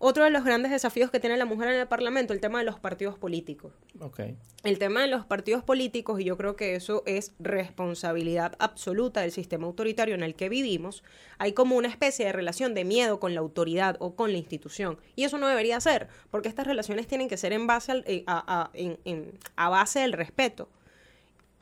[0.00, 2.64] Otro de los grandes desafíos que tiene la mujer en el Parlamento, el tema de
[2.64, 4.20] los partidos políticos Ok.
[4.64, 9.32] el tema de los partidos políticos, y yo creo que eso es responsabilidad absoluta del
[9.32, 11.02] sistema autoritario en el que vivimos,
[11.38, 14.98] hay como una especie de relación de miedo con la autoridad o con la institución.
[15.16, 18.24] Y eso no debería ser, porque estas relaciones tienen que ser en base al- eh,
[18.26, 20.68] a, a- en- en- a base del respeto.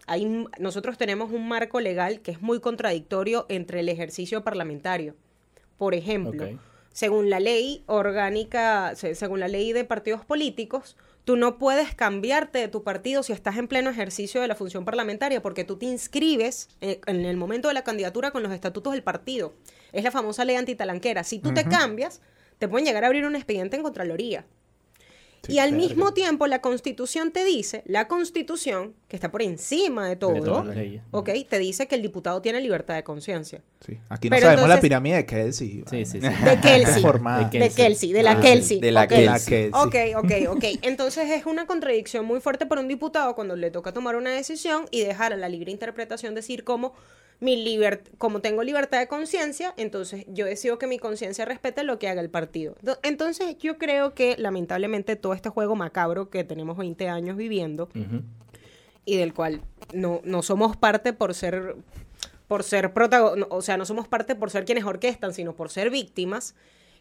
[0.07, 0.25] Hay,
[0.61, 5.15] nosotros tenemos un marco legal que es muy contradictorio entre el ejercicio parlamentario.
[5.79, 6.61] Por ejemplo, Ok.
[6.97, 12.59] Según la ley orgánica, se- según la ley de partidos políticos, tú no puedes cambiarte
[12.59, 15.85] de tu partido si estás en pleno ejercicio de la función parlamentaria, porque tú te
[15.85, 19.53] inscribes en el momento de la candidatura con los estatutos del partido.
[19.93, 21.23] Es la famosa ley antitalanquera.
[21.23, 22.23] Si tú te cambias,
[22.59, 24.47] te pueden llegar a abrir un expediente en Contraloría.
[25.49, 25.87] Y al verga.
[25.87, 30.67] mismo tiempo, la Constitución te dice, la Constitución, que está por encima de todo, todas
[30.67, 31.03] las leyes.
[31.13, 31.31] ¿ok?
[31.49, 33.63] Te dice que el diputado tiene libertad de conciencia.
[33.87, 33.99] Sí.
[34.09, 35.85] Aquí no Pero sabemos la pirámide de Kelsey.
[35.89, 36.19] Sí, sí, sí.
[36.21, 37.03] De Kelsey.
[37.03, 37.49] Formada.
[37.49, 38.81] De De Kelsey, de la Ah, Kelsey.
[38.81, 39.07] de la.
[39.07, 39.71] Kelsey.
[39.73, 40.65] Ok, ok, ok.
[40.83, 44.87] Entonces es una contradicción muy fuerte para un diputado cuando le toca tomar una decisión
[44.91, 46.95] y dejar a la libre interpretación decir como
[47.41, 51.99] mi liber- como tengo libertad de conciencia, entonces yo decido que mi conciencia respete lo
[51.99, 52.77] que haga el partido.
[52.83, 57.89] Do- Entonces yo creo que lamentablemente todo este juego macabro que tenemos 20 años viviendo
[59.05, 59.61] y del cual
[59.93, 61.77] no, no somos parte por ser
[62.49, 65.91] por ser protagonistas, o sea, no somos parte por ser quienes orquestan, sino por ser
[65.91, 66.55] víctimas.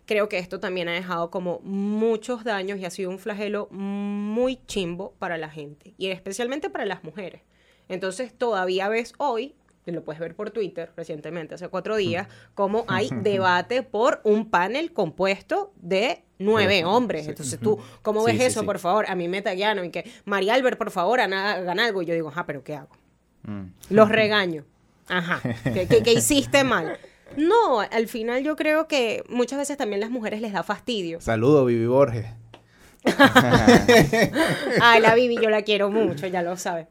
[0.08, 4.60] Creo que esto también ha dejado como muchos daños y ha sido un flagelo muy
[4.65, 7.41] chimbo para la gente y especialmente para las mujeres.
[7.89, 9.54] Entonces todavía ves hoy,
[9.91, 14.91] lo puedes ver por Twitter recientemente, hace cuatro días, como hay debate por un panel
[14.93, 17.28] compuesto de nueve hombres.
[17.28, 18.65] Entonces tú, ¿cómo ves sí, eso, sí.
[18.65, 19.06] por favor?
[19.08, 22.02] A mí me tallaron y que, María Albert, por favor, haga hagan algo.
[22.02, 22.95] Y yo digo, ajá, pero ¿qué hago?
[23.43, 23.65] Mm.
[23.91, 24.65] Los regaño.
[25.08, 25.39] Ajá.
[25.63, 26.98] ¿Qué, qué- qué hiciste mal?
[27.38, 31.21] No, al final yo creo que muchas veces también las mujeres les da fastidio.
[31.21, 32.26] Saludo, Vivi Borges.
[34.82, 36.88] Ay, la Vivi, yo la quiero mucho, ella lo sabe.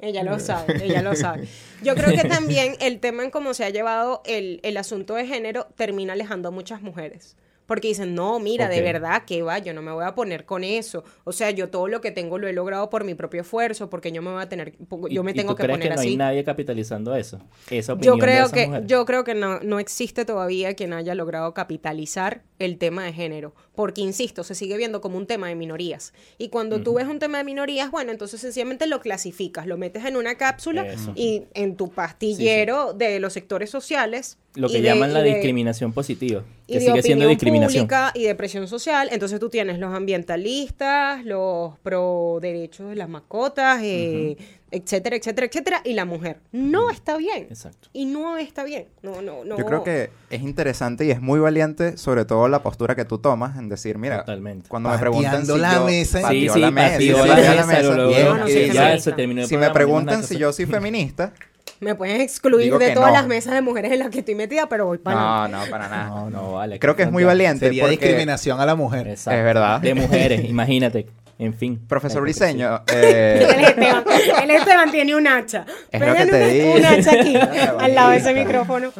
[0.00, 1.48] Ella lo sabe, ella lo sabe.
[1.82, 5.26] Yo creo que también el tema en cómo se ha llevado el, el asunto de
[5.26, 7.36] género termina alejando a muchas mujeres.
[7.64, 10.62] Porque dicen, no, mira, de verdad que va, yo no me voy a poner con
[10.62, 11.02] eso.
[11.24, 14.12] O sea, yo todo lo que tengo lo he logrado por mi propio esfuerzo, porque
[14.12, 14.74] yo me voy a tener,
[15.10, 16.08] yo me ¿Y- y tengo tú que crees poner que no así.
[16.10, 17.40] hay nadie capitalizando eso?
[17.68, 18.86] Esa opinión Yo de creo esa que, mujer.
[18.86, 23.52] yo creo que no, no existe todavía quien haya logrado capitalizar el tema de género,
[23.76, 26.12] porque insisto, se sigue viendo como un tema de minorías.
[26.38, 30.04] Y cuando tú ves un tema de minorías, bueno, entonces sencillamente lo clasificas, lo metes
[30.04, 31.12] en una cápsula Eso.
[31.14, 34.38] y en tu pastillero de los sectores sociales.
[34.54, 37.28] Lo que y de- llaman la y de- discriminación positiva, y que de sigue siendo
[37.28, 37.82] discriminación.
[37.86, 39.10] pública y de presión social.
[39.12, 44.36] Entonces tú tienes los ambientalistas, los pro derechos de las mascotas, eh,
[44.70, 46.38] etcétera, etcétera, etcétera, y la mujer.
[46.52, 47.46] No está bien.
[47.50, 47.88] Exacto.
[47.92, 48.86] Y no está bien.
[49.02, 49.58] No, no, no.
[49.58, 53.18] Yo creo que es interesante y es muy valiente, sobre todo la postura que tú
[53.18, 54.68] tomas en decir, mira, Totalmente.
[54.68, 55.84] cuando me preguntan si la yo...
[55.84, 56.18] mesa.
[56.18, 58.08] Sí, Pateó sí, la mesa, pateó sí, la pateó mesa, lo logró.
[58.08, 60.36] Bien, No, no, sí, y ya se terminó el Si me programa, preguntan nada si
[60.38, 61.32] yo soy feminista,
[61.80, 63.14] Me pueden excluir Digo de todas no.
[63.14, 65.88] las mesas de mujeres en las que estoy metida, pero voy para no, no, para
[65.88, 66.06] nada.
[66.08, 66.78] No, no, vale.
[66.78, 67.96] Creo que es muy valiente Sería porque...
[67.98, 69.08] discriminación a la mujer.
[69.08, 69.38] Exacto.
[69.38, 69.80] Es verdad.
[69.80, 71.06] De mujeres, imagínate.
[71.38, 71.78] En fin.
[71.86, 72.22] Profesor.
[72.22, 74.04] Briseño, El eh, Esteban,
[74.42, 75.66] el Esteban tiene un hacha.
[75.92, 76.74] Es lo que te una- digo.
[76.76, 77.36] Un hacha aquí,
[77.78, 78.90] al lado de ese micrófono.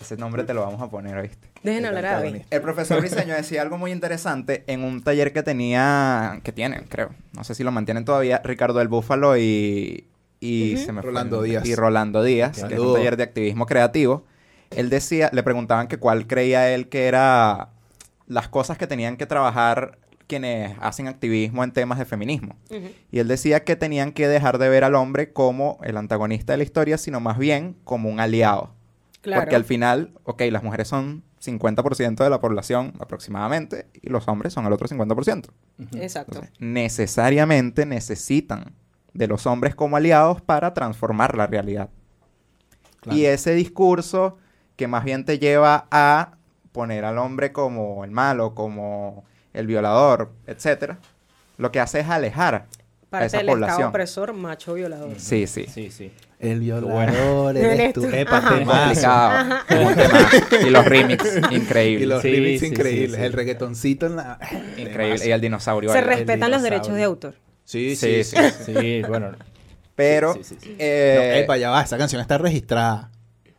[0.00, 1.48] ese nombre te lo vamos a poner, ¿viste?
[1.62, 2.42] Dejen hablar a David.
[2.50, 7.10] El profesor Briseño decía algo muy interesante en un taller que tenía, que tienen, creo,
[7.32, 10.06] no sé si lo mantienen todavía, Ricardo del Búfalo y,
[10.40, 11.64] y se me Rolando Díaz.
[11.64, 14.24] Y Rolando Díaz, que es un taller de activismo creativo.
[14.70, 17.68] Él decía, le preguntaban que cuál creía él que era
[18.26, 22.56] las cosas que tenían que trabajar quienes hacen activismo en temas de feminismo.
[23.10, 26.56] Y él decía que tenían que dejar de ver al hombre como el antagonista de
[26.56, 28.70] la historia, sino más bien como un aliado.
[29.20, 29.42] Claro.
[29.42, 34.52] Porque al final, ok, las mujeres son 50% de la población aproximadamente y los hombres
[34.52, 35.48] son el otro 50%.
[35.94, 36.34] Exacto.
[36.34, 38.74] Entonces, necesariamente necesitan
[39.12, 41.90] de los hombres como aliados para transformar la realidad.
[43.00, 43.18] Claro.
[43.18, 44.38] Y ese discurso
[44.76, 46.36] que más bien te lleva a
[46.70, 50.98] poner al hombre como el malo, como el violador, etcétera,
[51.58, 52.68] lo que hace es alejar
[53.18, 53.88] a Parte esa del Estado población.
[53.88, 55.14] opresor, macho violador.
[55.18, 55.66] Sí, sí.
[55.72, 56.10] Sí, sí.
[56.40, 58.02] El violador Eres tú.
[58.10, 58.48] temazo.
[58.48, 59.56] Complicado.
[60.66, 62.02] Y los remix, increíbles.
[62.02, 63.20] Y los Sí, remix sí, increíbles.
[63.20, 63.26] sí.
[63.26, 64.38] El reggaetoncito en la...
[64.76, 65.26] Increíble.
[65.26, 65.92] Y el dinosaurio.
[65.92, 66.70] Se respetan los dinosaurio.
[66.70, 67.34] derechos de autor.
[67.64, 68.36] Sí, Sí, sí, sí.
[68.66, 68.74] sí.
[68.80, 69.32] Sí, bueno.
[69.94, 70.76] Pero, Sí, sí, sí.
[70.80, 71.82] eh, No, epa, ya va.
[71.82, 73.10] Esa canción está registrada.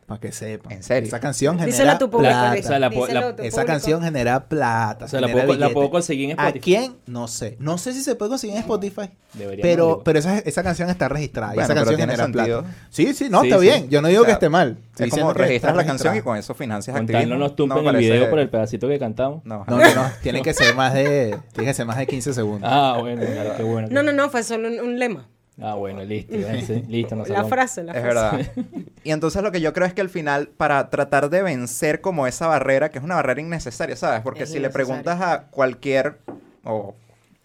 [0.06, 0.70] Para que sepan.
[0.72, 1.06] ¿En serio?
[1.08, 2.30] Esa canción genera Díselo a tu público.
[2.32, 2.50] plata.
[2.52, 2.64] Luis.
[2.64, 3.66] O sea, la po- Díselo la- a tu Esa público.
[3.72, 5.04] canción genera plata.
[5.06, 5.74] O sea, la genera puedo, la billete.
[5.74, 6.60] puedo conseguir en ¿A Spotify.
[6.64, 6.96] quién?
[7.06, 7.56] No sé.
[7.58, 9.10] No sé si se puede conseguir en Spotify.
[9.32, 11.52] Deberíamos Pero, pero esa, esa canción está registrada.
[11.52, 12.62] y Bueno, esa pero canción tiene genera sentido.
[12.62, 12.76] plata.
[12.90, 13.66] Sí, sí, no, Sí, está sí.
[13.66, 13.88] bien.
[13.88, 14.68] Yo no digo O sea, que esté mal.
[14.68, 16.24] Estoy es como diciendo que registras está la canción y registrada.
[16.34, 17.34] con eso financias Con tal activismo.
[17.38, 19.44] no nos tumpen el parece- video por el pedacito que cantamos.
[19.44, 20.10] No, No, no, no.
[20.22, 22.70] Tiene que ser más de, tiene que ser más de 15 segundos.
[22.72, 23.88] Ah, bueno, claro, qué bueno.
[23.90, 25.28] No, no, no, fue solo un, un lema.
[25.60, 26.34] Ah, bueno, listo.
[26.36, 28.36] ya sé, listo, nos La frase, la Es frase.
[28.36, 28.52] verdad.
[29.04, 32.26] Y entonces lo que yo creo es que al final, para tratar de vencer como
[32.26, 34.22] esa barrera, que es una barrera innecesaria, ¿sabes?
[34.22, 36.18] Porque Es si le preguntas a cualquier
[36.64, 36.94] o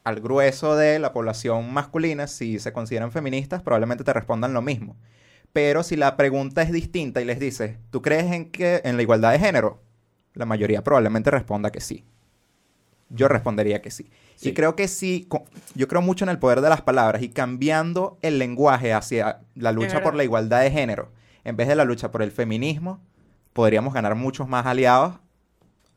[0.06, 4.95] al grueso de la población masculina si se consideran feministas, probablemente te respondan lo mismo.
[5.52, 9.02] Pero si la pregunta es distinta y les dices, ¿tú crees en que en la
[9.02, 9.82] igualdad de género?
[10.34, 12.06] La mayoría probablemente responda que sí.
[13.10, 14.10] Yo respondería que sí.
[14.39, 14.49] Sí.
[14.49, 15.28] Y creo que sí,
[15.75, 19.73] yo creo mucho en el poder de las palabras y cambiando el lenguaje hacia la
[19.73, 21.12] lucha por la igualdad de género,
[21.43, 23.02] en vez de la lucha por el feminismo,
[23.52, 25.15] podríamos ganar muchos más aliados.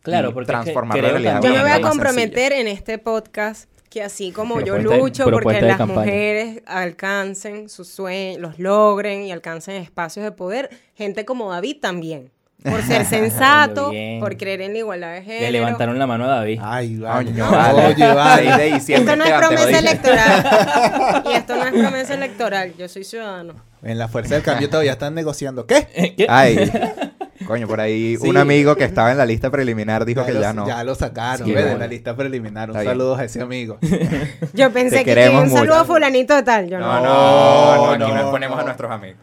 [0.00, 2.98] Claro, y porque es que transformar la realidad Yo me voy a comprometer en este
[2.98, 6.00] podcast que así como yo lucho porque las campaña.
[6.00, 12.32] mujeres alcancen sus sueños, los logren y alcancen espacios de poder, gente como David también.
[12.62, 15.42] Por ser sensato, por creer en la igualdad de género.
[15.42, 16.60] Le levantaron la mano a David.
[16.62, 17.86] Ay, no, vale.
[17.86, 21.22] Oye, de Esto no es promesa electoral.
[21.26, 22.74] Y esto no es promesa electoral.
[22.78, 23.54] Yo soy ciudadano.
[23.82, 25.66] En la Fuerza del Cambio todavía están negociando.
[25.66, 26.14] ¿Qué?
[26.16, 26.26] ¿Qué?
[26.28, 26.70] Ay,
[27.46, 28.28] coño, por ahí Sí.
[28.28, 30.66] un amigo que estaba en la lista preliminar dijo que lo, ya no.
[30.66, 31.62] Ya lo sacaron, Sí, ¿ves?
[31.64, 31.74] bueno.
[31.76, 32.70] En la lista preliminar.
[32.70, 32.92] Un Está bien.
[32.92, 33.78] saludo a ese amigo.
[34.52, 36.68] Yo pensé Te que un saludo a fulanito de tal.
[36.68, 37.02] Yo No, no.
[37.02, 38.62] no, no, No, aquí no no, exponemos no.
[38.62, 39.18] a nuestros amigos.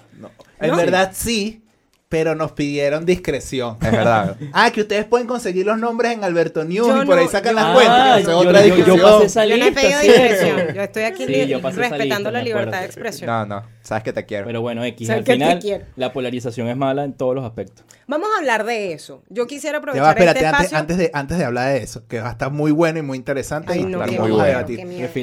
[0.60, 0.75] En ¿No?
[0.78, 1.63] verdad sí,
[2.09, 3.77] pero nos pidieron discreción.
[3.81, 4.35] Es verdad.
[4.51, 7.31] Ah, que ustedes pueden conseguir los nombres en Alberto News Yo y por ahí no,
[7.31, 8.27] sacan yo- las cuentas.
[8.27, 8.99] Ah, otra yo- yo discusión.
[9.11, 10.73] pasé esa Yo no he pedido discreción.
[10.73, 13.27] Yo estoy aquí Sí, li- yo respetando lista, la libertad de expresión.
[13.29, 14.47] No, no, sabes que te quiero.
[14.47, 15.59] Pero bueno, X, al final
[15.95, 17.85] la polarización es mala en todos los aspectos.
[18.07, 19.21] Vamos a hablar de eso.
[19.29, 20.77] Yo quisiera aprovechar va, espérate, este antes, espacio.
[20.79, 23.17] antes, de, antes de hablar de eso, que va a estar muy bueno y muy
[23.17, 24.43] interesante Ay, y no, muy bueno.
[24.43, 24.79] debatir.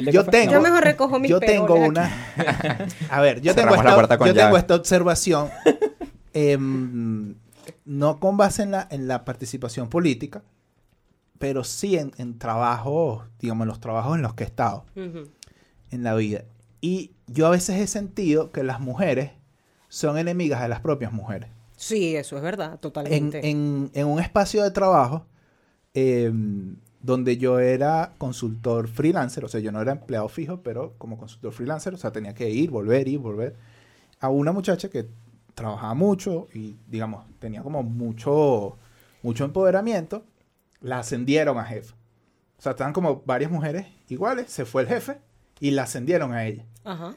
[0.09, 2.09] Yo tengo, Yo mejor recojo mis yo tengo una,
[3.09, 3.75] a ver, yo tengo
[4.57, 5.49] esta observación,
[6.33, 7.35] em,
[7.85, 10.43] no con base en la, en la participación política,
[11.39, 14.85] pero sí en, en trabajos, digamos, en los trabajos en los que he estado
[15.91, 16.43] en la vida.
[16.81, 19.31] Y yo a veces he sentido que las mujeres
[19.89, 21.49] son enemigas de las propias mujeres.
[21.75, 23.47] Sí, eso es verdad, En, totalmente.
[23.49, 25.25] en- en un espacio de trabajo
[25.93, 26.31] eh,
[27.01, 31.53] donde yo era consultor freelancer, o sea, yo no era empleado fijo, pero como consultor
[31.53, 33.55] freelancer, o sea, tenía que ir, volver, ir, volver,
[34.19, 35.07] a una muchacha que
[35.57, 38.77] trabajaba mucho y, digamos, tenía como mucho,
[39.23, 40.23] mucho empoderamiento,
[40.81, 41.95] la ascendieron a jefe.
[42.59, 45.17] O sea, estaban como varias mujeres iguales, se fue el jefe
[45.59, 46.63] y la ascendieron a ella.
[46.83, 47.15] Ajá.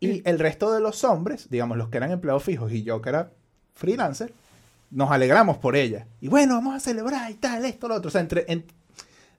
[0.00, 3.08] Y el resto de los hombres, digamos, los que eran empleados fijos y yo que
[3.10, 3.30] era
[3.74, 4.34] freelancer,
[4.90, 6.08] nos alegramos por ella.
[6.20, 8.08] Y bueno, vamos a celebrar y tal, esto, lo otro.
[8.08, 8.64] O sea, entre, en-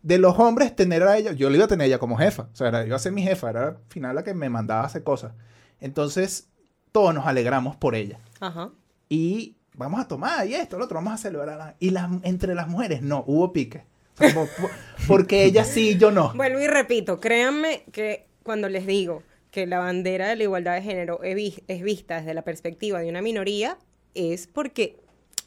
[0.03, 2.43] de los hombres, tener a ella, yo le iba a tener a ella como jefa.
[2.53, 4.83] O sea, era, iba a ser mi jefa, era al final la que me mandaba
[4.83, 5.33] a hacer cosas.
[5.81, 6.47] Entonces,
[6.91, 8.19] todos nos alegramos por ella.
[8.39, 8.71] Ajá.
[9.09, 11.75] Y vamos a tomar y esto, lo otro, vamos a celebrar.
[11.79, 13.83] Y las, entre las mujeres, no, hubo pique.
[14.15, 14.69] O sea, como, po-
[15.07, 16.33] porque ella sí y yo no.
[16.33, 20.81] Vuelvo y repito, créanme que cuando les digo que la bandera de la igualdad de
[20.81, 23.77] género es vista desde la perspectiva de una minoría,
[24.15, 24.97] es porque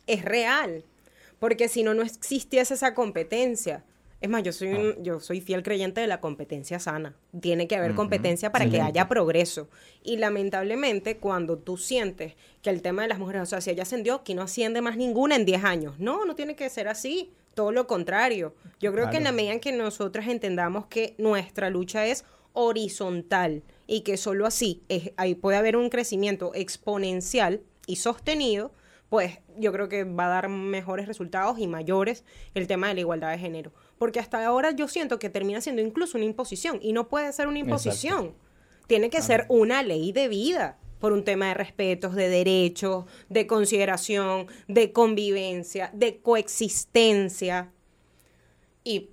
[0.07, 0.85] es real.
[1.38, 3.83] Porque si no, no existiese esa competencia.
[4.20, 7.14] Es más, yo soy, un- yo soy fiel creyente de la competencia sana.
[7.40, 9.68] Tiene que haber competencia para que haya progreso.
[10.02, 13.85] Y lamentablemente, cuando tú sientes que el tema de las mujeres, o sea, si ella
[13.85, 15.98] ascendió, aquí no asciende más ninguna en 10 años.
[15.98, 17.30] No, no tiene que ser así.
[17.54, 18.54] Todo lo contrario.
[18.78, 23.62] Yo creo que en la medida en que nosotras entendamos que nuestra lucha es horizontal
[23.87, 28.72] y que solo así es, ahí puede haber un crecimiento exponencial y sostenido,
[29.09, 33.00] pues yo creo que va a dar mejores resultados y mayores el tema de la
[33.00, 33.72] igualdad de género.
[34.00, 37.48] Porque hasta ahora yo siento que termina siendo incluso una imposición y no puede ser
[37.48, 38.34] una imposición.
[38.86, 43.46] Tiene que ser una ley de vida por un tema de respetos, de derechos, de
[43.46, 47.72] consideración, de convivencia, de coexistencia.
[48.84, 49.10] Y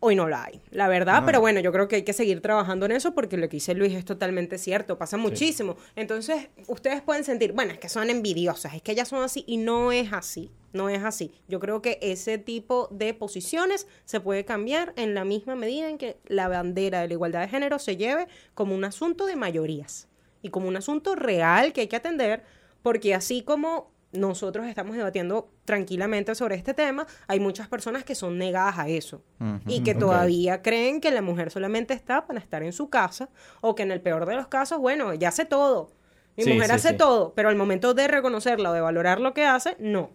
[0.00, 2.86] hoy no la hay, la verdad, pero bueno, yo creo que hay que seguir trabajando
[2.86, 5.76] en eso porque lo que dice Luis es totalmente cierto, pasa muchísimo.
[5.94, 9.58] Entonces, ustedes pueden sentir, bueno, es que son envidiosas, es que ellas son así y
[9.58, 11.32] no es así, no es así.
[11.48, 15.98] Yo creo que ese tipo de posiciones se puede cambiar en la misma medida en
[15.98, 20.08] que la bandera de la igualdad de género se lleve como un asunto de mayorías
[20.40, 22.42] y como un asunto real que hay que atender,
[22.82, 28.38] porque así como nosotros estamos debatiendo tranquilamente sobre este tema, hay muchas personas que son
[28.38, 29.22] negadas a eso
[29.66, 33.28] y que todavía creen que la mujer solamente está para estar en su casa
[33.60, 35.90] o que en el peor de los casos, bueno, ella hace todo.
[36.36, 36.96] Mi Sí, mujer sí, hace sí.
[36.96, 40.10] todo, pero al momento de reconocerla o de valorar lo que hace, no,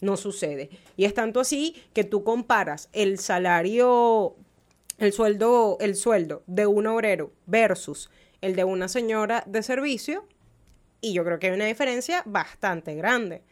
[0.00, 0.70] no sucede.
[0.96, 4.36] Y es tanto así que tú comparas el salario,
[4.98, 10.26] el sueldo, el sueldo de un obrero versus el de una señora de servicio
[11.04, 13.42] y yo creo que hay una diferencia bastante grande.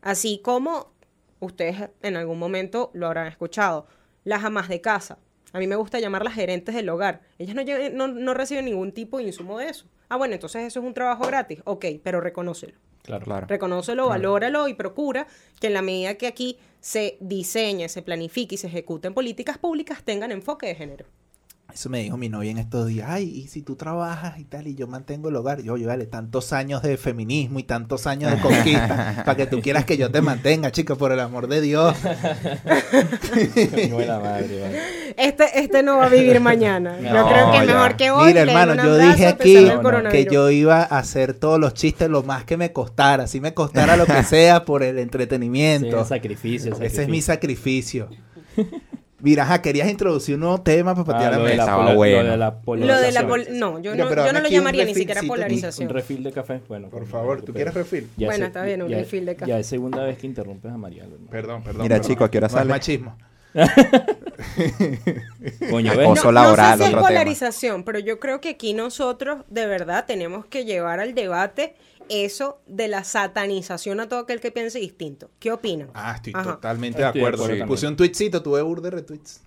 [0.00, 0.92] Así como
[1.38, 3.86] ustedes en algún momento lo habrán escuchado,
[4.24, 5.18] las amas de casa.
[5.52, 7.22] A mí me gusta llamarlas gerentes del hogar.
[7.38, 9.86] Ellas no, no, no reciben ningún tipo de insumo de eso.
[10.08, 11.60] Ah, bueno, entonces eso es un trabajo gratis.
[11.64, 12.74] Ok, pero reconócelo.
[13.02, 13.24] Claro.
[13.24, 13.46] Claro.
[13.46, 15.28] Reconócelo, valóralo y procura
[15.60, 20.02] que en la medida que aquí se diseñe, se planifique y se ejecuten políticas públicas
[20.02, 21.06] tengan enfoque de género.
[21.76, 23.06] Eso me dijo mi novia en estos días.
[23.10, 25.60] Ay, y si tú trabajas y tal, y yo mantengo el hogar.
[25.60, 29.60] Yo, yo, vale, tantos años de feminismo y tantos años de conquista para que tú
[29.60, 31.94] quieras que yo te mantenga, chica, por el amor de Dios.
[32.02, 32.22] Madre,
[34.62, 34.80] vale.
[35.18, 36.98] Este, este no va a vivir mañana.
[36.98, 37.74] Yo No, creo que es ya.
[37.74, 38.28] mejor que hoy.
[38.28, 39.68] Mira, hermano, yo dije aquí
[40.10, 43.24] que yo iba a hacer todos los chistes lo más que me costara.
[43.24, 46.00] Así me costara lo que sea por el Sí, entretenimiento.
[46.00, 48.08] el sacrificio, el Ese es mi sacrificio.
[49.20, 51.62] Mira, ajá, querías introducir un nuevo tema para patear Ah, la mesa.
[51.62, 52.22] Estaba bueno.
[52.22, 53.28] lo de la Lo de la polarización.
[53.28, 55.88] pol- no, yo Mira, no, pero yo no lo llamaría ni siquiera polarización.
[55.88, 56.60] Un refill de café.
[56.68, 58.08] Bueno, Por favor, ¿tú quieres refil?
[58.18, 59.50] Ya Bueno, está bien, un ya- refill de café.
[59.50, 61.12] Ya es segunda vez que interrumpes a Mariano.
[61.14, 61.30] hermano.
[61.30, 61.82] Perdón, perdón.
[61.82, 62.10] Mira, perdón.
[62.10, 62.70] chico, ¿a qué hora No es sale?
[62.70, 63.16] machismo.
[65.70, 67.00] Coño, Acoso no, laboral, no sé si es tema.
[67.02, 71.74] polarización, pero yo creo que aquí nosotros de verdad tenemos que llevar al debate
[72.08, 75.30] eso de la satanización a todo aquel que piense distinto.
[75.38, 75.88] ¿Qué opinan?
[75.94, 76.52] Ah, estoy Ajá.
[76.54, 77.44] totalmente de Estoy de acuerdo.
[77.44, 77.68] acuerdo Sí.
[77.68, 79.40] Puse un tweetcito, tuve burde retweets.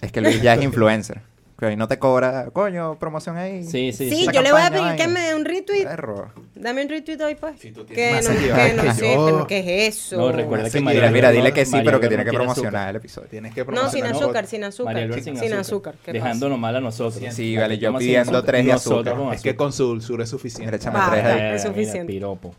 [0.00, 1.22] Es que Luis ya es influencer.
[1.58, 3.64] Que ahí no te cobra, coño, promoción ahí.
[3.64, 5.84] Sí, sí, Sí, yo le voy a pedir que me dé un retweet.
[5.84, 6.32] Perro.
[6.58, 7.60] Dame un retweet hoy, pues.
[7.60, 9.24] Si tú tienes que más no, seguidores que no que sé, yo.
[9.26, 10.16] pero ¿qué es eso?
[10.16, 12.74] No, recuerda que Mira, María Mira, dile que sí, María pero que tiene que promocionar
[12.74, 12.88] azúcar.
[12.90, 13.28] el episodio.
[13.28, 14.96] Tienes que No, sin azúcar, sin azúcar.
[15.22, 15.94] Sin, azúcar.
[16.04, 17.22] ¿qué Dejándonos mal a nosotros.
[17.34, 19.16] Sí, vale, yo pidiendo tres de azúcar.
[19.34, 20.78] Es que con su dulzura es suficiente.
[20.78, 21.10] Mira, Va.
[21.10, 21.32] tres ahí.
[21.40, 22.12] es mira, suficiente.
[22.12, 22.54] piropo.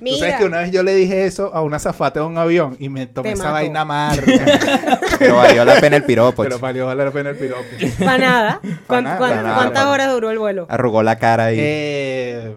[0.00, 2.76] Tú sabes que una vez yo le dije eso a una zafata de un avión
[2.80, 3.54] y me tomé Te esa mato.
[3.54, 4.22] vaina amarga.
[5.18, 6.42] Pero valió la pena el piropo.
[6.42, 7.62] Pero valió la pena el piropo.
[8.00, 8.60] para nada.
[8.86, 10.66] ¿Cuán- nada, cuán- para nada, ¿Cuántas horas duró el vuelo?
[10.68, 11.56] Arrugó la cara ahí.
[11.60, 12.56] Eh,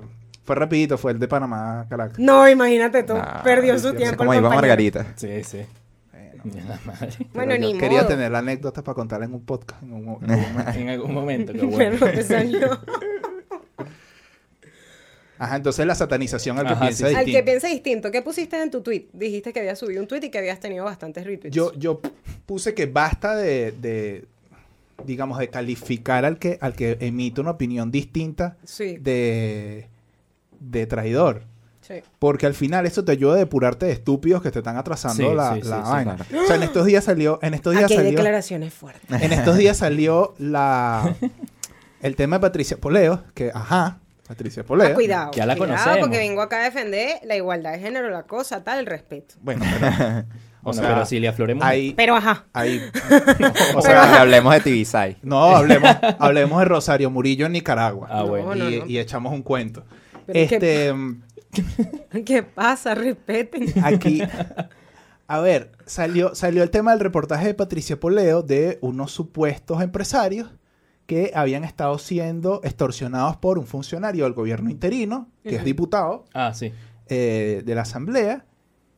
[0.50, 2.18] fue rapidito, fue el de Panamá, Caracas.
[2.18, 3.14] No, imagínate tú.
[3.14, 4.18] Nah, Perdió su sí, tiempo.
[4.18, 4.62] como el compañero.
[4.62, 5.14] Margarita.
[5.16, 5.60] Sí, sí.
[6.44, 7.12] La madre.
[7.36, 8.08] Bueno, ni Quería modo.
[8.08, 9.84] tener la anécdota para contar en un podcast.
[9.84, 10.80] en un- en un momento.
[10.80, 11.60] En algún momento, qué
[12.00, 12.80] Pero salió.
[15.38, 17.16] Ajá, entonces la satanización al que Ajá, piensa sí, sí.
[17.20, 17.38] Al distinto.
[17.40, 19.06] que piense distinto, ¿qué pusiste en tu tweet?
[19.14, 21.56] Dijiste que habías subido un tweet y que habías tenido bastantes retweets.
[21.56, 22.02] Yo, yo
[22.48, 24.26] puse que basta de, de,
[25.06, 29.88] digamos, de calificar al que, al que emite una opinión distinta Sí, de,
[30.60, 31.44] de traidor.
[31.82, 31.96] sí.
[32.20, 35.36] Porque al final eso te ayuda a depurarte de estúpidos que te están atrasando Sí,
[35.36, 36.16] la, sí, la sí, vaina.
[36.18, 36.44] claro.
[36.44, 39.22] O sea, en estos días salió, en estos días Aquí hay salió, declaraciones fuertes.
[39.22, 41.16] en estos días salió la
[42.02, 44.90] el tema de Patricia Poleo, que ajá, Patricia Poleo.
[44.92, 45.32] Ah, cuidado.
[45.34, 46.00] Ya la cuidado, conocemos.
[46.08, 49.36] porque vengo acá a defender la igualdad de género, la cosa, tal, el respeto.
[49.42, 50.24] Bueno, pero, o
[50.62, 51.66] Bueno, sea, pero si le afloremos.
[51.66, 52.46] hay, Pero ajá.
[52.54, 52.80] hay,
[53.76, 55.18] O o sea, hablemos de Tibisay.
[55.24, 58.08] no, hablemos, hablemos de Rosario Murillo en Nicaragua.
[58.12, 58.54] Ah, bueno.
[58.54, 58.86] No, no, y, no.
[58.86, 59.84] y echamos un cuento.
[60.34, 61.22] Pero este, mm,
[62.26, 62.96] ¿Qué pasa?
[62.96, 63.66] Respeten.
[63.84, 64.22] aquí,
[65.28, 70.50] a ver, salió, salió el tema del reportaje de Patricia Poleo de unos supuestos empresarios
[71.06, 76.54] que habían estado siendo extorsionados por un funcionario del gobierno interino, que es diputado Ah,
[76.54, 76.72] sí.
[77.08, 78.46] eh, de la asamblea,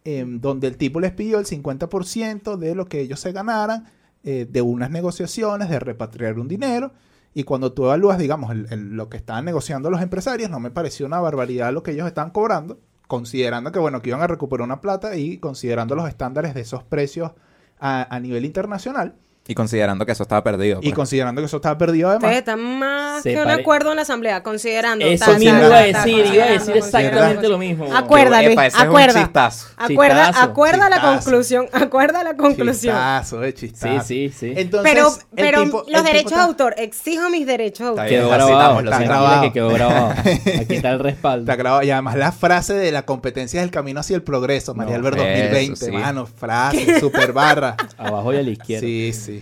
[0.04, 3.86] em, donde el tipo les pidió el 50% de lo que ellos se ganaran
[4.26, 6.91] eh, de unas negociaciones, de repatriar un dinero.
[7.34, 11.06] Y cuando tú evalúas, digamos, el- lo que estaban negociando los empresarios, no me pareció
[11.06, 14.82] una barbaridad lo que ellos estaban cobrando, considerando que, bueno, que iban a recuperar una
[14.82, 17.32] plata y considerando los estándares de esos precios
[17.80, 19.15] a nivel internacional
[19.52, 20.80] Y considerando que eso estaba perdido.
[20.82, 20.96] y pues.
[20.96, 22.38] considerando que eso estaba perdido Ustedes además.
[22.40, 25.06] están más Se que un acuerdo en la asamblea, considerando.
[25.06, 27.94] Eso mismo iba a decir, iba a decir exactamente lo mismo.
[27.96, 29.22] Acuerda, Luis, Epa, ese es un acuerda.
[29.22, 29.68] chistazo.
[29.78, 32.96] Acuerda, Chistazo, la conclusión, acuerda la conclusión.
[32.96, 34.04] Chistazo, eh, chistazo.
[34.08, 34.54] Sí, sí, sí.
[34.56, 38.08] Entonces, Pero, el pero tipo- los derechos de autor, exijo mis derechos de autor.
[38.08, 38.52] Quedó grabado.
[38.52, 39.42] estamos, Lo está tranquila grabado.
[39.44, 40.10] que quedó grabado.
[40.62, 41.42] Aquí está el respaldo.
[41.44, 41.84] Está grabado.
[41.84, 45.04] Y además la frase de la competencia es el camino hacia el progreso, María eso
[45.10, 45.92] 2020, sí.
[45.92, 47.76] mano, frase, super barra.
[47.98, 48.82] Abajo y a la izquierda.
[48.86, 49.41] Sí, sí.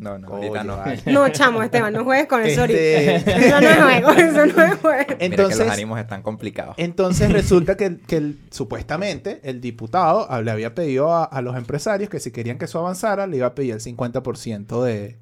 [0.00, 0.76] No, no, Oye, ahorita no.
[0.78, 1.02] vale.
[1.12, 2.64] No, chamo, Esteban, no juegues con eso.
[2.64, 4.98] Este- Eso no es juego, eso no es juego.
[4.98, 6.74] Mira que Entonces, los ánimos están complicados.
[6.78, 12.08] entonces resulta que, que el- supuestamente el diputado le había pedido a, a los empresarios
[12.08, 15.18] que si querían que eso avanzara, le iba a pedir el 50% de,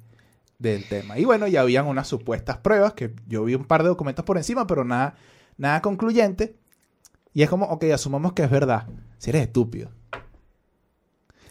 [0.59, 1.19] del tema.
[1.19, 4.37] Y bueno, ya habían unas supuestas pruebas, que yo vi un par de documentos por
[4.37, 5.15] encima, pero nada,
[5.57, 6.55] nada concluyente.
[7.33, 8.87] Y es como, ok, asumamos que es verdad.
[9.17, 9.91] Si eres estúpido.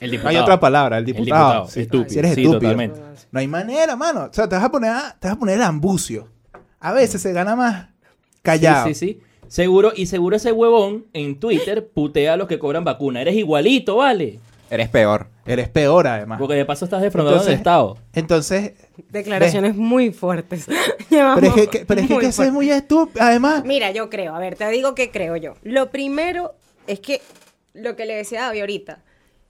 [0.00, 0.28] El No diputado.
[0.28, 1.66] hay otra palabra, el El diputado.
[1.68, 2.08] Sí, Estúpido.
[2.11, 2.61] Si eres Sí, estúpido.
[2.61, 3.00] totalmente.
[3.32, 4.24] No hay manera, mano.
[4.30, 6.28] O sea, te vas a poner, a- te vas a poner el ambucio.
[6.80, 7.88] A veces se gana más
[8.42, 8.87] callado.
[8.88, 9.20] Sí, sí, sí.
[9.48, 13.20] Seguro, y seguro ese huevón en Twitter putea a los que cobran vacuna.
[13.22, 14.38] Eres igualito, ¿vale?
[14.70, 15.28] Eres peor.
[15.46, 16.38] Eres peor, además.
[16.38, 17.96] Porque de paso estás defraudando del Estado.
[18.12, 18.72] Entonces,
[19.11, 20.66] Declaraciones muy fuertes.
[21.08, 22.52] Pero es que, que- pero es que, muy que eso es fuertes.
[22.52, 23.24] muy estúpido.
[23.24, 25.54] Además, Mira, yo creo, a ver, te digo que creo yo.
[25.62, 26.54] Lo primero
[26.87, 27.22] es que
[27.72, 28.98] lo que le decía a David ahorita,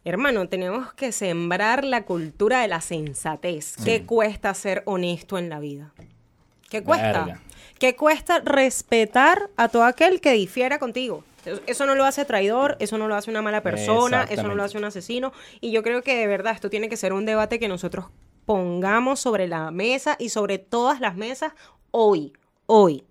[0.04, 3.76] hermano, tenemos que sembrar la cultura de la sensatez.
[3.84, 5.92] ¿Qué cuesta ser honesto en la vida?
[6.70, 7.24] ¿Qué cuesta?
[7.24, 7.40] Verga.
[7.78, 11.24] ¿Qué cuesta respetar a todo aquel que difiera contigo?
[11.66, 14.64] Eso- no lo hace traidor, eso no lo hace una mala persona, eso no lo
[14.64, 15.32] hace un asesino.
[15.60, 18.06] Y yo creo que de verdad esto tiene que ser un debate que nosotros
[18.44, 21.52] pongamos sobre la mesa y sobre todas las mesas
[21.90, 22.32] hoy,
[22.66, 23.04] hoy.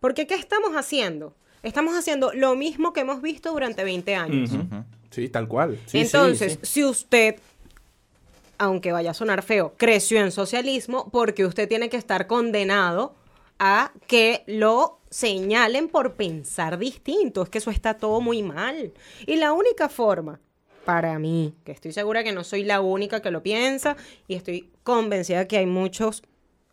[0.00, 1.34] Porque ¿qué estamos haciendo?
[1.62, 4.50] Estamos haciendo lo mismo que hemos visto durante 20 años.
[5.12, 5.78] Sí, tal cual.
[5.86, 6.72] Sí, Entonces, sí, sí.
[6.72, 7.36] si usted,
[8.58, 13.14] aunque vaya a sonar feo, creció en socialismo, porque usted tiene que estar condenado
[13.58, 17.42] a que lo señalen por pensar distinto.
[17.42, 18.92] Es que eso está todo muy mal.
[19.26, 20.40] Y la única forma
[20.84, 23.96] para mí, que estoy segura que no soy la única que lo piensa
[24.26, 26.22] y estoy convencida que hay muchos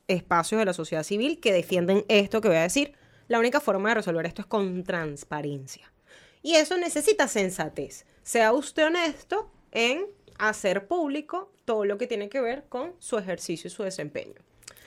[0.07, 2.93] espacios de la sociedad civil que defienden esto que voy a decir.
[3.27, 5.93] La única forma de resolver esto es con transparencia.
[6.41, 8.05] Y eso necesita sensatez.
[8.29, 10.05] Sea usted honesto en
[10.37, 14.35] hacer público todo lo que tiene que ver con su ejercicio y su desempeño.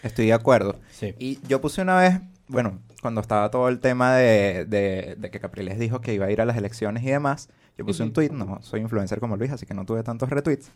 [0.05, 0.79] Estoy de acuerdo.
[0.93, 1.17] Sí.
[1.19, 5.41] Y yo puse una vez, bueno, cuando estaba todo el tema de, de- de que
[5.41, 8.29] Capriles dijo que iba a ir a las elecciones y demás, yo puse un tweet,
[8.31, 10.71] no soy influencer como Luis, así que no tuve tantos retweets.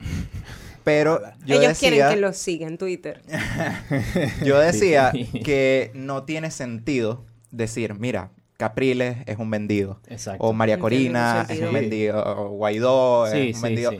[0.82, 3.22] Pero yo Ellos decía, quieren que los siga en Twitter.
[4.44, 5.12] yo decía
[5.44, 10.00] que no tiene sentido decir, mira, Capriles es un vendido.
[10.06, 10.44] Exacto.
[10.44, 12.22] O María Corina es un vendido.
[12.24, 13.90] O Guaidó Sí, es un sí, vendido.
[13.92, 13.98] sí.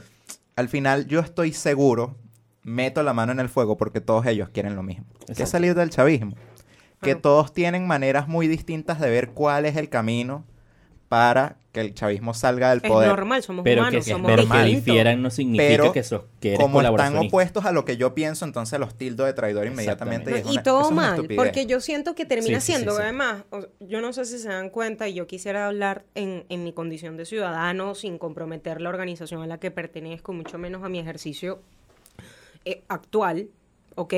[0.56, 2.16] Al final yo estoy seguro,
[2.62, 5.04] meto la mano en el fuego porque todos ellos quieren lo mismo.
[5.18, 5.50] Que es Exacto.
[5.52, 6.34] salir del chavismo.
[7.02, 10.44] Que todos tienen maneras muy distintas de ver cuál es el camino
[11.08, 13.08] para que el chavismo salga del Es poder.
[13.08, 16.54] normal, somos Pero humanos, que, somos pero que difieran no significa Pero que, sos, que
[16.54, 20.30] eres Como están opuestos a lo que yo pienso, entonces los tildo de traidor inmediatamente.
[20.30, 21.44] No, es y una- eso todo es una mal, estupidez.
[21.44, 23.02] porque yo siento que termina Sí, sí, sí, siendo, sí.
[23.02, 26.64] además, o- yo no sé si se dan cuenta, y yo quisiera hablar en, en
[26.64, 30.88] mi condición de ciudadano sin comprometer la organización a la que pertenezco, mucho menos a
[30.88, 31.60] mi ejercicio
[32.64, 33.48] eh, actual,
[33.94, 34.14] ¿ok?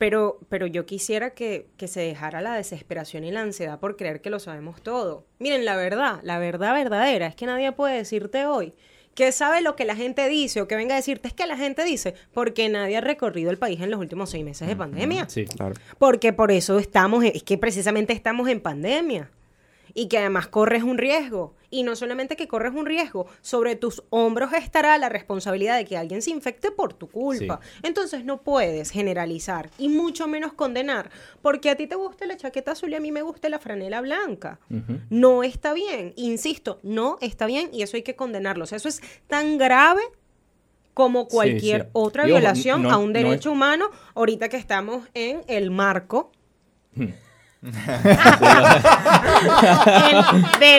[0.00, 4.22] Pero, pero yo quisiera que, que se dejara la desesperación y la ansiedad por creer
[4.22, 5.26] que lo sabemos todo.
[5.38, 8.72] Miren, la verdad, la verdad verdadera es que nadie puede decirte hoy
[9.14, 11.58] que sabe lo que la gente dice o que venga a decirte es que la
[11.58, 15.28] gente dice porque nadie ha recorrido el país en los últimos seis meses de pandemia.
[15.28, 15.44] Sí.
[15.44, 15.74] Claro.
[15.98, 19.30] Porque por eso estamos, es que precisamente estamos en pandemia.
[19.94, 21.54] Y que además corres un riesgo.
[21.72, 25.96] Y no solamente que corres un riesgo, sobre tus hombros estará la responsabilidad de que
[25.96, 27.60] alguien se infecte por tu culpa.
[27.84, 31.10] Entonces no puedes generalizar y mucho menos condenar.
[31.42, 34.00] Porque a ti te gusta la chaqueta azul y a mí me gusta la franela
[34.00, 34.58] blanca.
[35.10, 36.12] No está bien.
[36.16, 38.64] Insisto, no está bien y eso hay que condenarlo.
[38.64, 40.02] O sea, eso es tan grave
[40.92, 41.88] como cualquier sí.
[41.92, 46.32] otra violación no- a un no es- derecho humano, ahorita que estamos en el marco
[46.96, 47.14] el-
[47.62, 47.72] del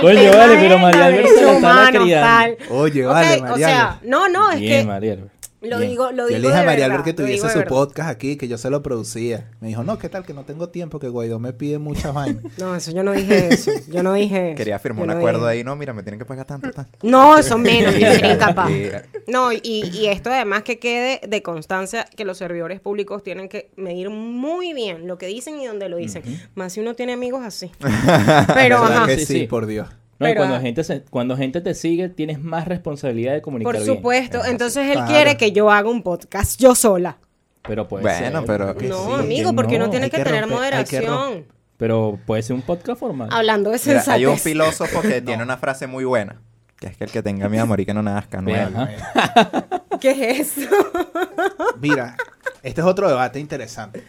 [0.01, 1.29] tema vale, pero María Alberto
[1.61, 2.57] la tal.
[2.69, 4.07] Oye, vale, O María sea, Alberto.
[4.09, 4.87] no, no, es Bien, que.
[5.61, 5.91] Lo Bien.
[5.91, 8.09] digo, lo Yo digo le dije a de María verdad, Albert que tuviese su podcast
[8.09, 9.49] aquí, que yo se lo producía.
[9.59, 10.25] Me dijo, no, ¿qué tal?
[10.25, 12.43] Que no tengo tiempo, que Guaidó me pide muchas vainas.
[12.57, 13.71] No, eso yo no dije eso.
[13.87, 14.57] Yo no dije eso.
[14.57, 16.71] Quería firmar Yo un no acuerdo dije- ahí, no, mira, me tienen que pagar tanto,
[16.71, 16.97] tanto.
[17.03, 18.71] No, eso menos, yo sería incapaz.
[19.27, 23.71] No, y, y esto además que quede de constancia que los servidores públicos tienen que
[23.77, 26.23] medir muy bien lo que dicen y dónde lo dicen.
[26.55, 27.71] Más si uno tiene amigos así.
[27.79, 29.47] Pero, ¿Verdad ajá, que Sí, sí, sí.
[29.47, 29.87] por Dios.
[30.21, 30.59] No, y cuando ah.
[30.61, 34.43] gente, se- cuando gente te sigue, tienes más responsabilidad de comunicar por supuesto.
[34.45, 35.07] Entonces él Claro.
[35.11, 37.17] quiere que yo haga un podcast yo sola.
[37.63, 38.45] Pero puede Bueno, ser.
[38.47, 40.83] pero- Que No, sí, amigo, que porque no, uno tiene que, que tener romper- hay
[40.85, 41.45] que moderación.
[41.77, 43.29] Pero puede ser un podcast formal.
[43.31, 44.13] Hablando de Mira, sensatez.
[44.13, 46.39] hay un filósofo que tiene una frase muy buena,
[46.79, 48.51] que es que el que tenga miedo a morir que no nazca, no.
[49.99, 50.69] ¿Qué es eso?
[51.79, 52.15] Mira,
[52.63, 54.03] este es otro debate interesante.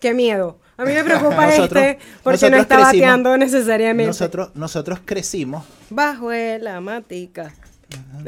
[0.00, 0.58] Qué miedo.
[0.78, 4.06] A mí me preocupa Nosotros- este porque no está crecimos- bateando necesariamente.
[4.08, 5.64] Nosotros, nosotros crecimos.
[5.90, 7.52] Bajo la matica.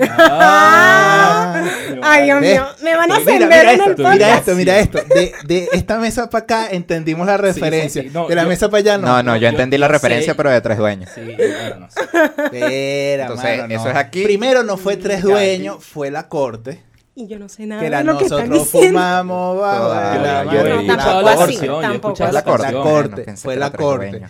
[0.09, 1.65] Ah,
[2.03, 2.53] Ay, Dios ¿Ves?
[2.53, 4.15] mío, me van a Mira, ascender mira en el podcast.
[4.15, 4.99] mira esto, mira esto.
[5.15, 8.03] De, de esta mesa para acá entendimos la referencia.
[8.03, 8.11] sí.
[8.13, 9.07] No, de la yo- mesa para allá no.
[9.07, 11.11] No, no, yo yo- entendí la referencia, pero de tres dueños.
[11.15, 12.01] Sí, bueno, no sé.
[12.45, 14.23] Espera, Entonces, mano, eso es aquí.
[14.25, 16.83] Primero no fue tres dueños, fue la corte.
[17.21, 18.99] Y yo no sé nada Que de la lo que están nosotros diciendo.
[18.99, 20.68] fumamos de la- yo he yo mano.
[20.68, 22.43] he escuchado tampoco la así, canción, yo he tampoco escuchado Fue la
[22.83, 24.27] corte, fue la corte.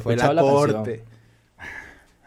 [0.00, 1.04] Fue la corte.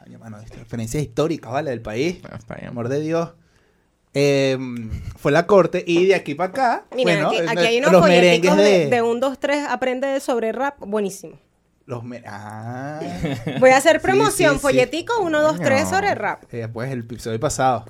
[0.03, 1.69] Coño, mano, esta referencia histórica, ¿vale?
[1.71, 2.19] Del país.
[2.67, 3.29] Amor de Dios.
[4.13, 4.57] Eh,
[5.17, 7.91] fue la corte y de aquí para acá, Mira, bueno, aquí, eh, aquí hay unos
[7.91, 11.37] los folleticos merengues de, de, de un, dos, tres, aprende sobre rap, buenísimo.
[11.85, 12.99] los me- ah,
[13.59, 14.61] Voy a hacer promoción, sí, sí.
[14.61, 15.95] follético 1, 2, 3 Coño.
[15.95, 16.43] sobre rap.
[16.51, 17.85] eh, pues el episodio pasado.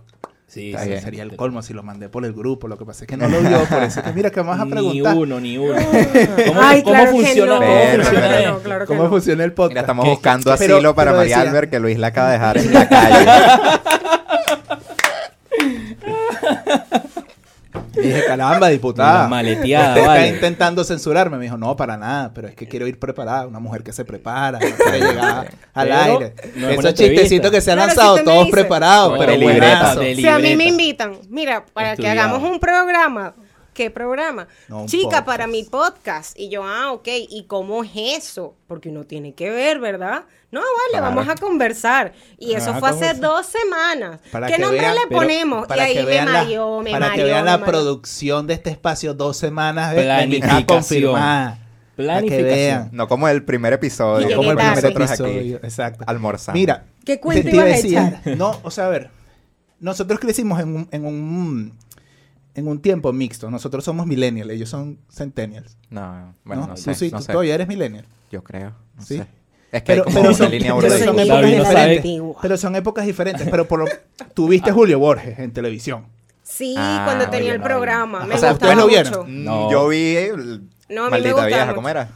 [0.50, 1.02] Sí, Ese sí, bien.
[1.02, 2.70] sería el colmo si lo mandé por el grupo.
[2.70, 4.64] Lo que pasa es que no lo vio, por eso que mira que vamos a
[4.66, 5.76] Ni preguntar uno, ni uno.
[5.76, 8.52] ¿Cómo, Ay, cómo claro que funciona, no, cómo Pero, funciona claro que esto?
[8.54, 9.10] no, claro que cómo no.
[9.10, 9.72] funciona el podcast.
[9.72, 12.28] Mira, estamos ¿Qué- buscando pero- asilo para pero María decía- Albert, que Luis la acaba
[12.30, 13.26] de dejar en la calle.
[18.08, 19.20] Dije, caramba, diputada.
[19.22, 20.24] Una maleteada, Usted vale.
[20.26, 21.38] está intentando censurarme.
[21.38, 23.48] Me dijo, no, para nada, pero es que quiero ir preparada.
[23.48, 26.34] Una mujer que se prepara, quiere llegar al Pero aire.
[26.56, 29.96] no Esos chistecitos que se han Claro, lanzado, todos dice- preparados, No, pero de libreta,
[29.96, 33.34] de Si a mí me invitan, mira, para que hagamos un programa.
[33.78, 34.48] ¿Qué programa?
[34.70, 35.26] No, Chica, podcast.
[35.28, 36.40] para mi podcast.
[36.40, 37.08] Y yo, ah, ok.
[37.30, 38.56] ¿Y cómo es eso?
[38.66, 40.24] Porque uno tiene que ver, ¿verdad?
[40.50, 42.12] No, vale, vamos a conversar.
[42.40, 43.20] Y eso fue hace conversar.
[43.20, 44.20] dos semanas.
[44.32, 45.68] Para ¿Qué que nombre vean- le ponemos?
[45.76, 47.66] Y ahí que me vean la, mareó, me para que vean me la mareó.
[47.72, 50.64] producción de este espacio, dos semanas Planificación.
[50.64, 51.50] confirmada.
[51.52, 51.62] Para
[51.92, 52.48] que Planificación.
[52.48, 52.90] vean.
[52.94, 54.28] No como el primer episodio.
[54.28, 55.58] No como el primer episodio.
[55.58, 56.04] aquí Exacto.
[56.08, 56.58] almorzando.
[56.60, 57.84] Mira, ¿Qué cuento ibas
[58.26, 59.12] a no, o sea, a ver,
[59.80, 61.78] nosotros crecimos en un, en un,
[62.58, 63.50] en un tiempo mixto.
[63.50, 65.78] Nosotros somos millennials, ellos son centennials.
[65.90, 66.68] No, bueno, ¿no?
[66.70, 66.94] no, Tú sé.
[66.96, 67.32] sí, no tú sé.
[67.32, 68.06] todavía eres millennial.
[68.32, 68.74] Yo creo.
[68.96, 69.18] No Sí.
[69.18, 69.28] sé.
[69.72, 71.98] Es que Pero, hay como pero una son, línea pero son épocas diferentes.
[71.98, 72.36] Antigua.
[72.42, 73.48] Pero son épocas diferentes.
[73.50, 73.86] Pero por lo,
[74.34, 76.06] tuviste Julio Borges en televisión.
[76.44, 78.26] Sí, Ah, cuando oye, tenía el no, programa.
[78.26, 79.12] Me O sea, gustaba ¿ustedes lo vieron?
[79.12, 79.24] mucho.
[79.26, 79.72] Mm, No.
[79.72, 81.76] Yo vi el- No, a mí me Maldita gustaba vieja, mucho.
[81.76, 82.10] ¿cómo era?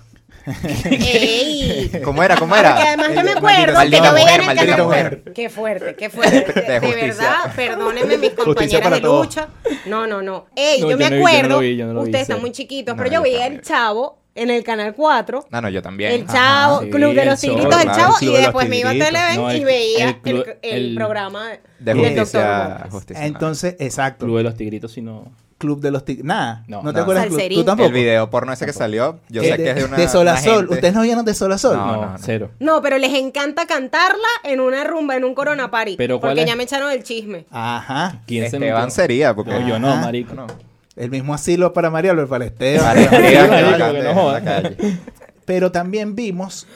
[0.45, 1.91] ¡Ey!
[2.03, 2.35] ¿Cómo era?
[2.37, 2.69] ¿Cómo era?
[2.75, 4.83] Porque además yo me acuerdo que maldita yo veía en el canal.
[4.83, 5.23] mujer.
[5.35, 6.61] Qué fuerte, qué fuerte.
[6.61, 9.47] De, verdad, perdónenme mis compañeras para de lucha.
[9.85, 10.47] No, no, no.
[10.55, 11.49] Ey, No, yo yo me no no acuerdo.
[11.49, 13.61] lo vi, yo no lo vi, ustedes están muy chiquitos, No, pero yo veía el
[13.61, 15.45] chavo en el canal 4.
[15.49, 16.11] No, no, yo también.
[16.13, 16.33] El Ajá.
[16.33, 18.93] chavo, sí, Club de los Tigritos Chavo, el Club y después me iba a.
[18.93, 22.67] Televen No, y el- veía el club- el, el el- programa De justicia.
[22.77, 22.91] Borges.
[22.91, 23.25] justicia.
[23.25, 24.25] Entonces, exacto.
[24.25, 25.31] Club de los Tigritos, si no.
[25.61, 26.25] Club de los Tigres.
[26.25, 26.63] Nada.
[26.67, 27.03] No, No, te no.
[27.03, 27.23] acuerdas?
[27.29, 27.49] del club?
[27.59, 27.87] Tú tampoco.
[27.87, 29.95] El video porno ese que salió, yo Eh, sé que es de una.
[29.97, 30.57] De Sol a Sol.
[30.61, 31.77] gente- ¿Ustedes no vieron de Sol a Sol?
[31.77, 32.17] No, No, no, no.
[32.19, 32.51] cero.
[32.59, 35.95] No, pero les encanta cantarla en una rumba, en un Corona Party.
[35.95, 36.47] Pero ¿cuál porque es?
[36.47, 37.45] ya me echaron el chisme.
[37.51, 38.21] Ajá.
[38.27, 38.89] ¿Quién se Esteban metió?
[38.95, 39.51] sería, porque.
[39.51, 40.33] No, yo no, marico.
[40.33, 40.47] No.
[40.97, 42.97] El mismo asilo para María Albert, para Esteban.
[45.45, 46.67] Pero también vimos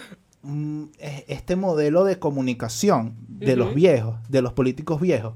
[0.42, 5.34] mm, e- este modelo de comunicación de los viejos, de los políticos viejos,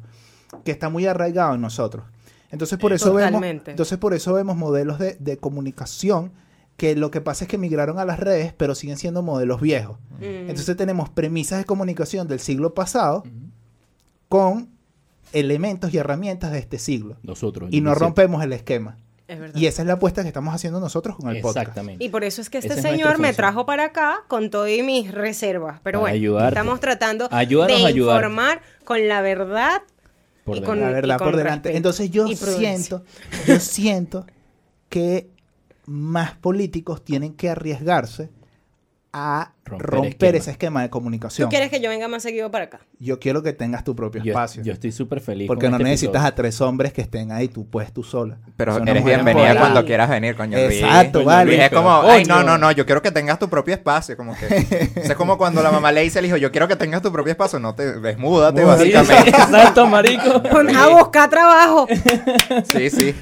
[0.64, 2.06] que está muy arraigado en nosotros.
[2.52, 3.72] Entonces por eso vemos, Totalmente.
[3.72, 6.32] entonces por eso vemos modelos de, de comunicación
[6.80, 10.00] que lo que pasa es que migraron a las redes, pero siguen siendo modelos viejos.
[10.20, 10.50] Mm.
[10.50, 13.24] Entonces tenemos premisas de comunicación del siglo pasado
[14.30, 14.70] con
[15.34, 17.18] elementos y herramientas de este siglo.
[17.22, 17.70] Nosotros.
[17.72, 18.98] Y no rompemos el esquema.
[19.28, 19.60] Es verdad.
[19.60, 21.68] Y esa es la apuesta que estamos haciendo nosotros con el podcast.
[21.68, 22.04] Exactamente.
[22.04, 24.82] Y por eso es que este es señor me trajo para acá con todo y
[24.82, 25.82] mis reservas.
[25.84, 26.58] Pero Para bueno, ayudarte.
[26.58, 29.84] estamos tratando Ayúdanos de informar con la verdad
[30.50, 30.80] Por y delante.
[30.80, 31.70] con, la y verdad con por delante.
[31.70, 33.04] respeto Entonces yo siento,
[33.48, 34.26] yo siento
[34.90, 35.30] que
[35.86, 38.30] más políticos tienen que arriesgarse
[39.12, 41.50] a Romper ese esquema de ¿Tú comunicación.
[41.50, 42.80] quieres que yo venga más seguido para acá?
[43.00, 44.62] Yo quiero que tengas tu propio Yo, espacio.
[44.64, 45.48] yo estoy súper feliz.
[45.48, 46.28] porque con no este necesitas episodio.
[46.28, 48.38] a tres hombres que estén ahí, tú puedes tú sola.
[48.56, 50.58] Pero eres bienvenida cuando quieras venir, coño.
[50.60, 51.46] Exacto, Coño, vale.
[51.52, 54.16] Luis es pero, como, ay, no, no, no, yo quiero que tengas tu propio espacio.
[54.16, 54.92] Como que.
[54.96, 57.32] Es como cuando la mamá le dice al hijo, yo quiero que tengas tu propio
[57.32, 57.58] espacio.
[57.60, 59.30] No te desmúdate, Sí, básicamente.
[59.30, 60.44] Exacto, marico.
[60.52, 61.88] Pon a buscar trabajo.
[62.66, 63.16] Sí, sí.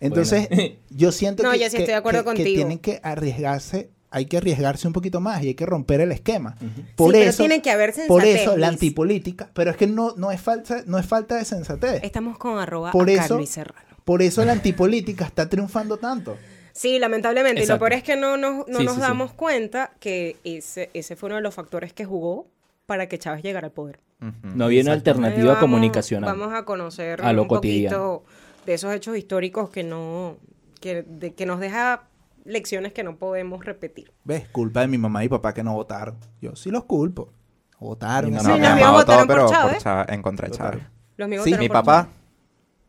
[0.00, 0.74] Entonces, Bueno.
[0.90, 2.56] yo siento No, que, yo sí que- estoy de acuerdo que- que contigo.
[2.56, 6.56] tienen que arriesgarse, hay que arriesgarse un poquito más y hay que romper el esquema.
[6.96, 9.86] Por Sí, pero eso, tiene que haber por sensatez, eso la antipolítica, pero es que
[9.86, 12.02] no, no es falta, no es falta de sensatez.
[12.02, 13.88] Estamos con arroba Por acá, eso- Luis Serrano.
[14.04, 16.36] Por eso la antipolítica está triunfando tanto.
[16.72, 17.60] Sí, lamentablemente.
[17.62, 17.80] Y lo Exacto.
[17.80, 19.06] peor es que no nos, no Sí, nos sí, sí.
[19.06, 22.46] damos cuenta que ese, ese fue uno de los factores que jugó
[22.86, 24.00] para que Chávez llegara al poder.
[24.42, 25.10] No había una Exacto.
[25.10, 26.28] alternativa vamos- comunicacional.
[26.36, 27.96] Vamos a conocer A lo un cotidiano.
[28.24, 28.32] poquito
[28.66, 30.36] de esos hechos históricos que no
[30.80, 32.04] que, de- que nos deja
[32.44, 34.12] lecciones que no podemos repetir.
[34.24, 34.48] ¿Ves?
[34.48, 36.16] Culpa de mi mamá y papá que no votaron.
[36.40, 37.32] Yo sí los culpo.
[37.78, 38.30] Votaron.
[38.30, 39.82] Mi esa No, Sí, mi mamá votó, por pero Chávez.
[39.84, 40.82] Chávez- en contra de Chávez.
[41.16, 42.08] Los míos Sí, votaron Mi por papá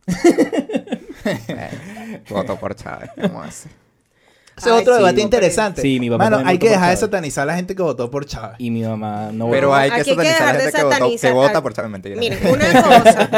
[2.29, 3.09] votó por Chávez.
[3.21, 3.69] ¿Cómo así?
[4.57, 5.81] Ese es otro sí, debate interesante.
[5.81, 8.11] Sí, mi papá Mano, hay votó que dejar de satanizar a la gente que votó
[8.11, 8.55] por Chávez.
[8.59, 11.31] Y mi mamá no Pero hay que Aquí hay que satanizar a la gente que,
[11.31, 11.91] votó, vota por Chávez.
[11.91, 12.15] Mentira.
[12.17, 13.29] Miren, una cosa,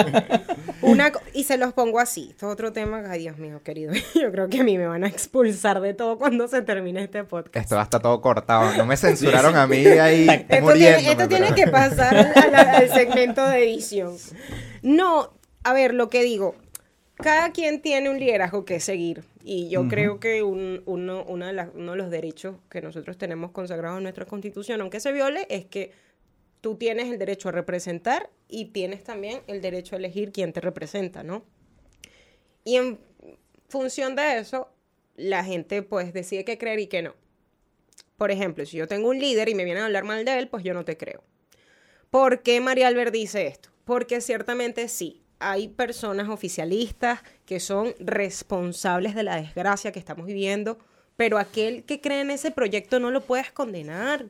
[0.81, 3.93] una co- y se los pongo así, esto es otro tema, ay Dios mío, querido,
[4.15, 7.23] yo creo que a mí me van a expulsar de todo cuando se termine este
[7.23, 7.63] podcast.
[7.63, 8.73] Esto va a estar todo cortado.
[8.75, 12.89] No me censuraron a mí ahí Esto tiene, esto tiene que pasar al, al- al
[12.93, 14.17] segmento de edición.
[14.81, 15.31] No,
[15.63, 16.55] a ver, lo que digo,
[17.15, 19.23] cada quien tiene un liderazgo que seguir.
[19.45, 23.17] Y yo creo que un- uno, una de las- uno de los derechos que nosotros
[23.17, 25.91] tenemos consagrados en nuestra constitución, aunque se viole, es que
[26.61, 30.61] tú tienes el derecho a representar y tienes también el derecho a elegir quién te
[30.61, 31.43] representa, ¿no?
[32.63, 32.99] Y en
[33.67, 34.69] función de eso,
[35.17, 37.13] la gente pues decide qué creer y qué no.
[38.17, 40.47] Por ejemplo, si yo tengo un líder y me vienen a hablar mal de él,
[40.47, 41.21] pues yo no te creo.
[42.09, 43.69] ¿Por qué María Albert dice esto?
[43.83, 50.79] Porque ciertamente sí, hay personas oficialistas que son responsables de la desgracia que estamos viviendo,
[51.17, 54.25] pero aquel que cree en ese proyecto no lo puedes condenar.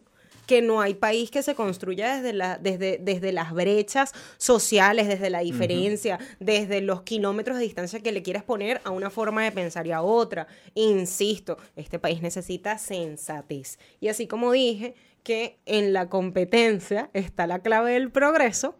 [0.47, 5.29] Que no hay país que se construya desde, la, desde, desde las brechas sociales, desde
[5.29, 9.53] la diferencia, desde los kilómetros de distancia que le quieras poner a una forma de
[9.53, 10.47] pensar y a otra.
[10.73, 13.79] Insisto, este país necesita sensatez.
[14.01, 18.75] Y así como dije que en la competencia está la clave del progreso,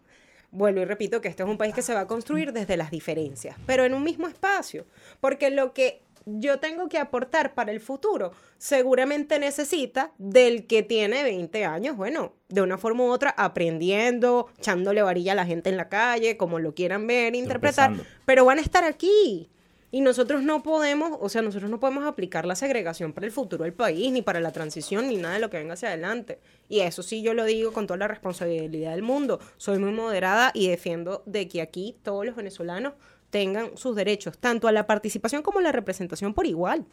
[0.53, 2.91] vuelvo y repito que este es un país que se va a construir desde las
[2.91, 4.85] diferencias, pero en un mismo espacio,
[5.19, 11.23] porque lo que yo tengo que aportar para el futuro seguramente necesita del que tiene
[11.23, 15.77] 20 años, bueno, de una forma u otra aprendiendo, echándole varilla a la gente en
[15.77, 17.93] la calle, como lo quieran ver, interpretar,
[18.25, 19.49] pero van a estar aquí.
[19.93, 23.63] Y nosotros no podemos, o sea, nosotros no podemos aplicar la segregación para el futuro
[23.63, 26.39] del país, ni para la transición, ni nada de lo que venga hacia adelante.
[26.67, 29.39] Y eso sí yo lo digo con toda la responsabilidad del mundo.
[29.57, 32.93] Soy muy moderada y defiendo de que aquí todos los venezolanos
[33.29, 36.87] tengan sus derechos, tanto a la participación como a la representación por igual.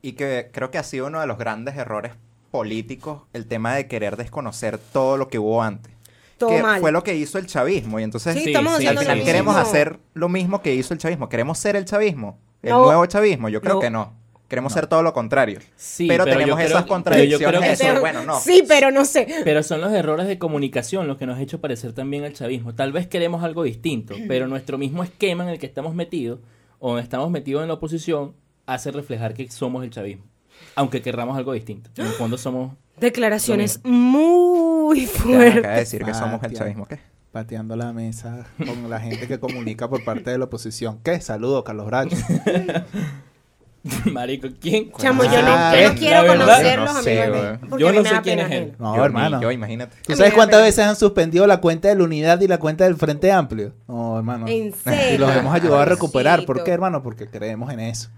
[0.00, 2.12] Y que creo que ha sido uno de los grandes errores
[2.52, 5.92] políticos el tema de querer desconocer todo lo que hubo antes.
[6.38, 6.80] Todo que mal.
[6.80, 8.00] fue lo que hizo el chavismo.
[8.00, 9.26] Y entonces Sí, Sí, estamos sí, al haciendo al lo final mismo.
[9.26, 11.28] queremos hacer lo mismo que hizo el chavismo.
[11.28, 12.38] ¿Queremos ser el chavismo?
[12.62, 12.84] ¿El No.
[12.84, 13.48] nuevo chavismo?
[13.48, 13.80] Yo creo No.
[13.80, 14.16] que no.
[14.48, 15.58] Queremos ser todo lo contrario.
[15.76, 17.48] Sí, pero, pero tenemos yo creo- esas pero yo contradicciones.
[17.48, 18.40] creo que eso, bueno, no.
[18.40, 19.26] Sí, pero no sé.
[19.44, 22.74] Pero son los errores de comunicación los que nos ha hecho parecer también al chavismo.
[22.74, 26.38] Tal vez queremos algo distinto, pero nuestro mismo esquema en el que estamos metidos,
[26.78, 28.34] o estamos metidos en la oposición,
[28.64, 30.24] hace reflejar que somos el chavismo.
[30.76, 31.90] Aunque querramos algo distinto.
[31.96, 32.74] En el fondo somos...
[32.98, 34.57] Declaraciones muy
[34.94, 35.56] Ya me fuertes.
[35.58, 36.86] acaba de decir que somos el chavismo.
[36.86, 36.98] ¿Qué?
[37.32, 40.98] Pateando la mesa con la gente que comunica por parte de la oposición.
[41.02, 41.20] ¿Qué?
[41.20, 42.16] Saludos, Carlos Bracho.
[44.12, 44.90] Marico, ¿quién?
[44.98, 47.78] Chamo, yo no, yo no quiero conocerlos, no sé, amigos.
[47.78, 48.72] Yo no sé quién es él.
[48.78, 49.40] No, Yo hermano.
[49.40, 49.96] yo, imagínate.
[50.04, 52.96] ¿Tú sabes cuántas veces han suspendido la cuenta de la unidad y la cuenta del
[52.96, 53.72] Frente Amplio?
[53.86, 54.46] No, hermano.
[54.48, 55.08] ¿En serio?
[55.14, 56.44] Y los hemos ayudado a recuperar.
[56.44, 57.02] ¿Por qué, hermano?
[57.02, 58.10] Porque creemos en eso.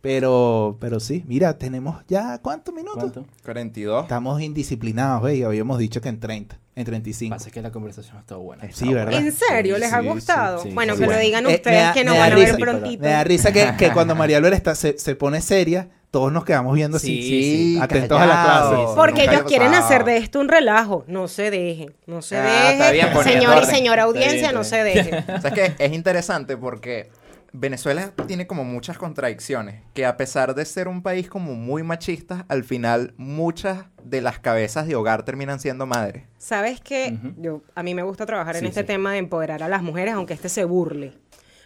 [0.00, 2.94] Pero, pero sí, mira, tenemos ya ¿cuántos minutos?
[3.12, 3.26] ¿Cuánto?
[3.44, 4.02] 42.
[4.04, 5.38] Estamos indisciplinados, ¿ves?
[5.38, 7.34] Y habíamos dicho que en 30, en 35.
[7.34, 8.64] Pasa que la conversación ha estado buena.
[8.72, 9.14] Sí, ¿verdad?
[9.20, 9.76] ¿En serio?
[9.76, 10.58] ¿Les ha gustado?
[10.62, 11.18] sí, sí, bueno, sí, que bueno.
[11.20, 13.02] lo digan Eh, ustedes da- que nos van a ver risa- prontito.
[13.02, 16.44] Me da risa que, que cuando María Álvarez está, se, se pone seria, todos nos
[16.44, 17.28] quedamos viendo así, Sí,
[17.74, 18.70] sí, atentos a la callado.
[18.70, 18.94] clase.
[18.96, 21.04] Porque ellos quieren hacer de esto un relajo.
[21.08, 21.92] No se dejen.
[22.06, 23.24] No se Ah, está bien, dejen.
[23.24, 25.24] Señor y señora bien, audiencia, no se dejen.
[25.36, 27.10] O sea, es que es interesante porque
[27.52, 32.44] Venezuela tiene como muchas contradicciones, que a pesar de ser un país como muy machista,
[32.48, 36.24] al final muchas de las cabezas de hogar terminan siendo madres.
[36.38, 37.18] ¿Sabes qué?
[37.18, 37.34] Ujú.
[37.38, 38.86] Yo, a mí me gusta trabajar en este sí.
[38.86, 41.14] tema de empoderar a las mujeres, aunque este se burle.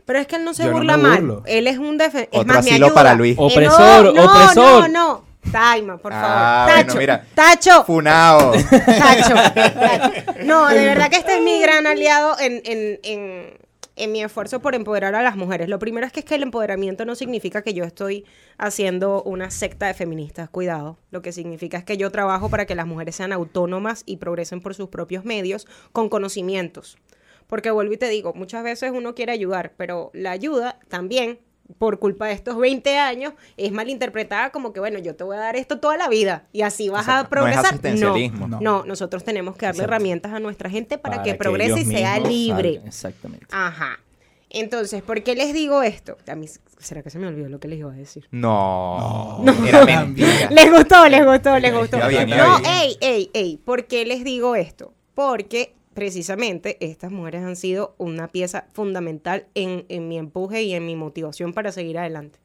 [0.04, 1.42] Pero es que él no se Yo no burla mal.
[1.46, 2.28] Él es un defensor.
[2.32, 3.36] Es Otro más, me asilo para Luis.
[3.38, 4.88] Eh, Opresor, no, opresor.
[4.88, 6.28] No, no, Taima, por favor.
[6.28, 7.26] Ah, Tacho, bueno, mira.
[7.34, 7.84] Tacho.
[7.84, 8.52] Funao.
[8.52, 10.44] Tacho, Tacho.
[10.44, 13.58] No, de verdad que este es mi gran aliado en, en, en,
[13.96, 15.68] en mi esfuerzo por empoderar a las mujeres.
[15.68, 18.24] Lo primero es que es que el empoderamiento no significa que yo estoy
[18.58, 20.98] haciendo una secta de feministas, cuidado.
[21.10, 24.60] Lo que significa es que yo trabajo para que las mujeres sean autónomas y progresen
[24.60, 26.98] por sus propios medios con conocimientos.
[27.46, 31.38] Porque vuelvo y te digo, muchas veces uno quiere ayudar, pero la ayuda también,
[31.78, 35.40] por culpa de estos 20 años, es malinterpretada como que, bueno, yo te voy a
[35.40, 37.36] dar esto toda la vida y así vas a Exacto.
[37.40, 37.98] No es progresar.
[38.38, 38.60] no, No.
[38.60, 39.94] no, nosotros tenemos que darle Exacto.
[39.94, 42.74] herramientas a nuestra gente para, que progrese y sea libre.
[42.74, 42.86] salgan.
[42.88, 43.46] Exactamente.
[43.50, 43.98] Ajá.
[44.54, 46.18] Entonces, ¿por qué les digo esto?
[46.30, 46.46] A mí,
[46.78, 48.28] ¿será que se me olvidó lo que les iba a decir?
[48.30, 49.38] No.
[49.42, 49.52] No.
[49.66, 50.50] Era mentira.
[50.50, 51.98] Les gustó, les gustó, les gustó.
[51.98, 52.70] Ya bien, ya no, bien.
[52.70, 53.56] ey, ey, ey.
[53.56, 54.92] ¿Por qué les digo esto?
[55.14, 60.84] Porque precisamente estas mujeres han sido una pieza fundamental en, en mi empuje y en
[60.86, 62.38] mi motivación para seguir adelante.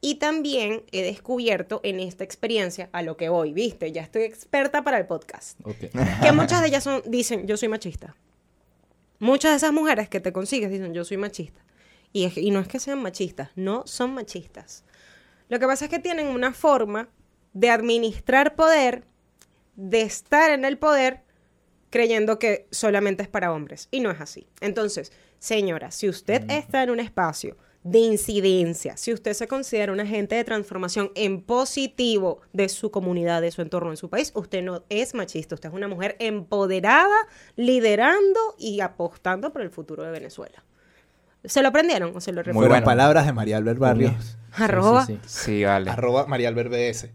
[0.00, 4.82] Y también he descubierto en esta experiencia a lo que voy, viste, ya estoy experta
[4.84, 5.58] para el podcast,
[6.22, 8.14] que muchas de ellas son, dicen, yo soy machista.
[9.18, 11.60] Muchas de esas mujeres que te consigues dicen, yo soy machista.
[12.12, 14.84] Y, es- y no es que sean machistas, no son machistas.
[15.48, 17.08] Lo que pasa es que tienen una forma
[17.52, 19.02] de administrar poder,
[19.74, 21.22] de estar en el poder,
[21.90, 23.88] creyendo que solamente es para hombres.
[23.90, 24.46] Y no es así.
[24.60, 30.00] Entonces, señora, si usted está en un espacio de incidencia, si usted se considera un
[30.00, 34.62] agente de transformación en positivo de su comunidad, de su entorno, en su país, usted
[34.62, 37.16] no es machista, usted es una mujer empoderada,
[37.56, 40.64] liderando y apostando por el futuro de Venezuela.
[41.44, 42.84] ¿Se lo aprendieron o se lo Muy bueno.
[42.84, 44.36] palabras de María Albert Barrios.
[44.52, 45.06] Arroba.
[45.06, 45.40] Sí, sí, sí.
[45.44, 45.90] Sí, vale.
[45.90, 47.10] Arroba María Albert BS.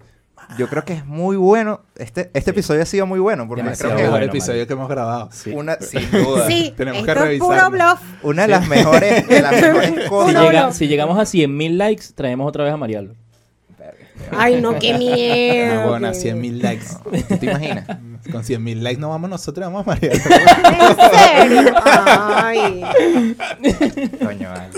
[0.58, 1.82] Yo creo que es muy bueno.
[1.96, 4.54] Este, este episodio ha sido muy bueno porque Demasiado creo el que mejor bueno, episodio
[4.60, 4.68] marico.
[4.68, 5.30] que hemos grabado.
[5.32, 5.52] Sí.
[5.52, 7.70] una, sin duda, Sí, Tenemos que esto es puro revisarlo.
[7.78, 8.00] bluff.
[8.24, 10.34] una de las mejores, de las mejores Si, cosas.
[10.34, 10.74] No, llega- no.
[10.74, 13.14] si llegamos a 100.000 likes, traemos otra vez a Marialo.
[14.32, 15.82] Ay, no, qué miedo.
[15.82, 16.86] Ah, bueno, qué 100 mil likes.
[17.28, 17.86] ¿Tú te imaginas?
[18.32, 20.12] Con 100 mil likes no vamos nosotros, vamos a María.
[20.14, 20.22] ¿En
[21.50, 21.74] serio?
[21.86, 22.86] Ay,
[24.24, 24.70] Coño, vale.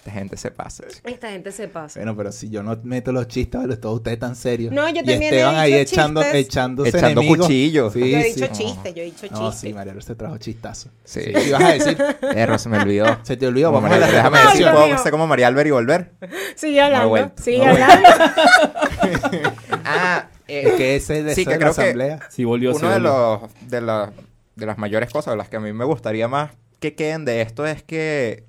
[0.00, 0.84] Esta gente se pasa.
[1.04, 2.00] esta gente se pasa.
[2.00, 4.72] bueno, pero si yo no meto los chistes, vale, todos ustedes tan serios.
[4.72, 6.40] No, yo y también he Esteban ahí dicho echando, chistes.
[6.46, 7.46] echándose Echando enemigos.
[7.46, 7.92] cuchillos.
[7.92, 8.32] Sí, yo he sí.
[8.40, 9.60] dicho chistes, yo he dicho No, chistes.
[9.60, 10.88] sí, María, se trajo chistazo.
[11.04, 11.20] Sí.
[11.20, 11.98] ¿Qué ibas a decir?
[12.34, 13.18] Erro, se me olvidó.
[13.24, 14.98] Se te olvidó, Como vamos a la María- déjame Ay, decir, Dios ¿puedo mío.
[15.02, 16.10] ser como María Albert y volver?
[16.56, 18.08] Sigue No he hablando, vuelto, sigue no he hablando.
[19.84, 22.20] Ah, Es que ese de Sí, que de la creo que- asamblea.
[22.30, 22.74] Sí, volvió.
[22.74, 24.12] Uno de, los, de, la-
[24.56, 27.66] de las mayores cosas, las que a mí me gustaría más que queden de esto
[27.66, 28.44] es que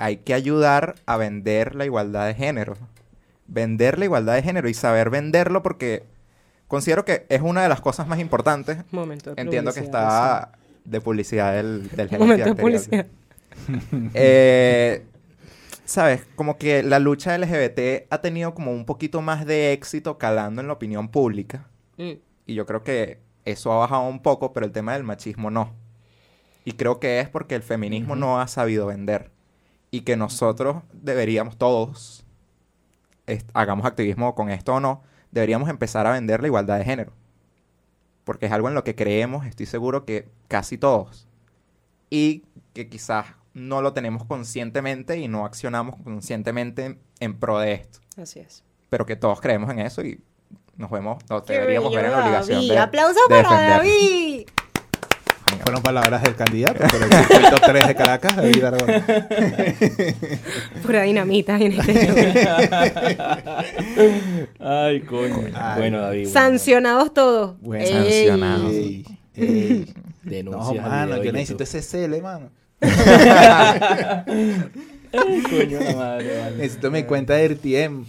[0.00, 2.76] hay que ayudar a vender la igualdad de género.
[3.46, 6.04] Vender la igualdad de género y saber venderlo porque
[6.68, 8.78] considero que es una de las cosas más importantes.
[8.92, 10.52] Momento de Entiendo que está
[10.86, 13.06] de publicidad del, del Momento de publicidad.
[14.14, 15.04] Eh,
[15.84, 16.22] ¿sabes?
[16.34, 20.68] Como que la lucha LGBT ha tenido como un poquito más de éxito calando en
[20.68, 21.66] la opinión pública.
[21.98, 22.12] Mm.
[22.46, 25.74] Y yo creo que eso ha bajado un poco, pero el tema del machismo no.
[26.64, 29.30] Y creo que es porque el feminismo no ha sabido vender.
[29.90, 32.24] Y que nosotros deberíamos todos,
[33.54, 37.12] hagamos activismo con esto o no, deberíamos empezar a vender la igualdad de género.
[38.24, 41.26] Porque es algo en lo que creemos, estoy seguro que casi todos.
[42.08, 47.98] Y que quizás no lo tenemos conscientemente y no accionamos conscientemente en, pro de esto.
[48.16, 48.64] Así es.
[48.88, 50.20] Pero que todos creemos en eso y
[50.76, 52.70] nos vemos, nos deberíamos ver en la obligación David.
[52.70, 53.76] de ¡Aplauso de para defender.
[53.78, 54.48] David!
[55.70, 58.90] Fueron palabras del candidato por el circuito 3 de Caracas, David Aragón.
[60.82, 62.38] Pura dinamita en este
[64.58, 65.44] Ay, coño.
[65.54, 65.78] Ay.
[65.78, 66.22] Bueno, David.
[66.24, 67.60] bueno, Sancionados todos.
[67.60, 68.72] Bueno, sancionados.
[68.72, 69.04] Ey,
[69.36, 69.94] ey.
[69.94, 72.50] No, Denuncias al mano, yo necesito ese CL, mano.
[72.80, 74.24] Ay,
[75.12, 76.56] coño, la madre, vale.
[76.56, 78.04] Necesito mi cuenta de RTM.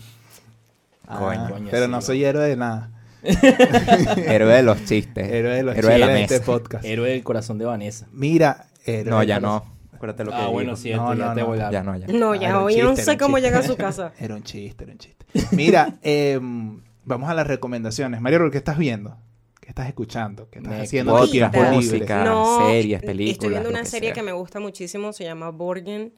[1.05, 1.41] Coño.
[1.45, 2.89] Ah, Coño, pero sí, no soy héroe de nada.
[4.28, 5.28] Héroe de los chistes.
[5.32, 6.36] Héroe de los Héroe de la chistes de mesa.
[6.36, 6.86] este podcast.
[6.86, 8.07] Héroe del corazón de Vanessa.
[8.11, 9.65] Mira, héroe No, ya no.
[9.93, 11.47] Acuérdate lo que Ah, bueno, cierto, No, ya no, te no.
[11.47, 11.72] volaron.
[11.72, 12.07] Ya no, ya.
[12.07, 14.13] No, Ah, ya hoy yo no sé cómo llega a su casa.
[14.19, 15.26] Era un chiste, era un chiste.
[15.51, 18.19] Mira, em, vamos a las recomendaciones.
[18.22, 19.15] Mario, ¿qué estás viendo?
[19.59, 20.49] ¿Qué estás escuchando?
[20.49, 22.26] ¿Qué estás Me- haciendo Podcast, música.
[22.26, 24.13] No, series, Estoy películas, viendo lo una que serie sea.
[24.15, 26.13] que me gusta muchísimo, se llama Borgen.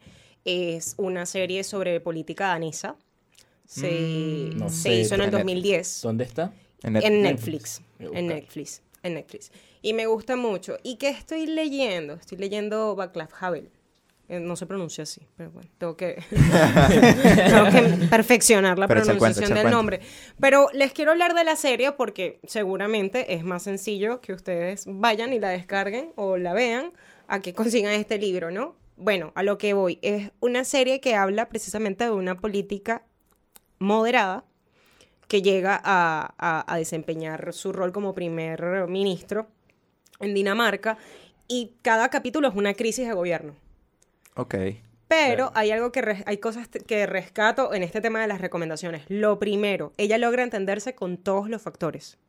[0.46, 2.96] Es una serie sobre política danesa.
[3.66, 5.44] Se, Mm, no se sé, hizo en el en Netflix.
[5.46, 6.52] 2010 ¿Dónde está?
[6.84, 7.82] En Net- en Netflix.
[8.00, 8.28] A En.
[8.28, 8.82] Netflix.
[9.04, 9.52] En Netflix.
[9.82, 10.78] Y me gusta mucho.
[10.84, 12.14] ¿Y qué estoy leyendo?
[12.14, 13.70] Estoy leyendo Václav Havel.
[14.30, 19.54] Eh, No se pronuncia así, pero bueno, tengo que, tengo que perfeccionar la Pero pronunciación
[19.54, 20.00] del nombre.
[20.40, 25.34] Pero les quiero hablar de la serie porque seguramente es más sencillo que ustedes vayan
[25.34, 26.94] y la descarguen o la vean
[27.28, 28.76] a que consigan este libro, ¿no?
[28.96, 30.00] Bueno, a lo que voy.
[30.02, 33.04] Es una serie que habla precisamente de una política
[33.80, 34.46] moderada
[35.34, 39.48] que llega a, a- a desempeñar su rol como primer ministro
[40.20, 41.00] en Dinamarca
[41.48, 43.56] y cada capítulo es una crisis de gobierno.
[44.36, 44.54] Ok.
[45.08, 49.06] Pero hay algo que res- hay cosas que rescato en este tema de las recomendaciones.
[49.10, 52.20] Lo primero, ella logra entenderse con todos los factores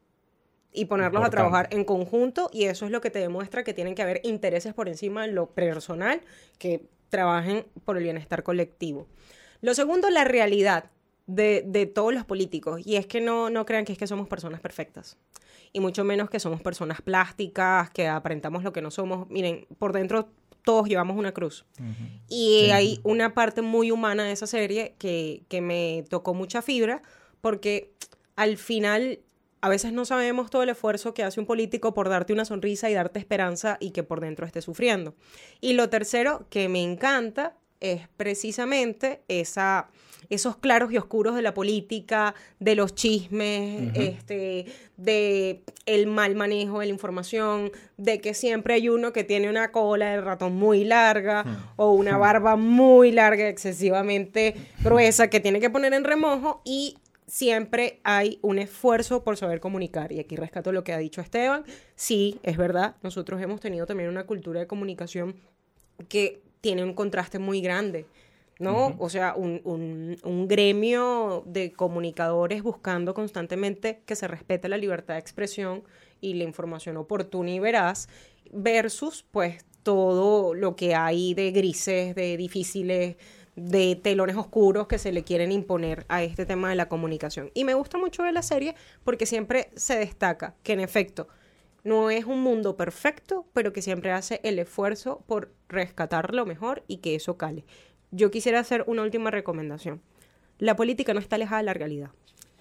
[0.72, 1.36] y ponerlos Importante.
[1.36, 4.22] a trabajar en conjunto y eso es lo que te demuestra que tienen que haber
[4.24, 6.22] intereses por encima de lo personal
[6.58, 9.06] que trabajen por el bienestar colectivo.
[9.60, 10.86] Lo segundo, la realidad
[11.26, 14.28] de, de todos los políticos y es que no, no crean que es que somos
[14.28, 15.16] personas perfectas
[15.74, 19.28] y mucho menos que somos personas plásticas, que aparentamos lo que no somos.
[19.28, 20.30] Miren, por dentro
[20.64, 21.66] todos llevamos una cruz.
[22.28, 27.02] Y hay una parte muy humana de esa serie que, que me tocó mucha fibra,
[27.40, 27.92] porque
[28.36, 29.18] al final
[29.60, 32.88] a veces no sabemos todo el esfuerzo que hace un político por darte una sonrisa
[32.88, 35.16] y darte esperanza y que por dentro esté sufriendo.
[35.60, 39.88] Y lo tercero que me encanta es precisamente esa,
[40.30, 44.66] esos claros y oscuros de la política, de los chismes, este,
[44.96, 49.70] de el mal manejo de la información, de que siempre hay uno que tiene una
[49.70, 55.70] cola de ratón muy larga o una barba muy larga, excesivamente gruesa, que tiene que
[55.70, 56.96] poner en remojo y
[57.26, 60.12] siempre hay un esfuerzo por saber comunicar.
[60.12, 61.64] Y aquí rescato lo que ha dicho Esteban.
[61.96, 65.36] Sí, es verdad, nosotros hemos tenido también una cultura de comunicación
[66.08, 68.06] que tiene un contraste muy grande,
[68.58, 68.96] ¿no?
[68.98, 75.14] O sea, un, un- un gremio de comunicadores buscando constantemente que se respete la libertad
[75.14, 75.82] de expresión
[76.22, 78.08] y la información oportuna y veraz,
[78.50, 83.16] versus, pues, todo lo que hay de grises, de difíciles,
[83.56, 87.50] de telones oscuros que se le quieren imponer a este tema de la comunicación.
[87.52, 91.28] Y me gusta mucho de la serie porque siempre se destaca que, en efecto,
[91.84, 96.82] no es un mundo perfecto, pero que siempre hace el esfuerzo por rescatar lo mejor
[96.88, 97.64] y que eso cale.
[98.10, 100.00] Yo quisiera hacer una última recomendación.
[100.58, 102.10] La política no está alejada de la realidad.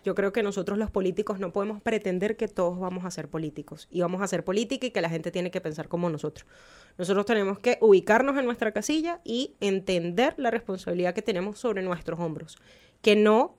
[0.04, 3.88] Yo creo que nosotros los políticos no podemos pretender que todos vamos a ser políticos
[3.90, 6.46] y vamos a hacer política y que la gente tiene que pensar como nosotros.
[6.98, 12.20] Nosotros tenemos que ubicarnos en nuestra casilla y entender la responsabilidad que tenemos sobre nuestros
[12.20, 12.58] hombros,
[13.02, 13.56] que no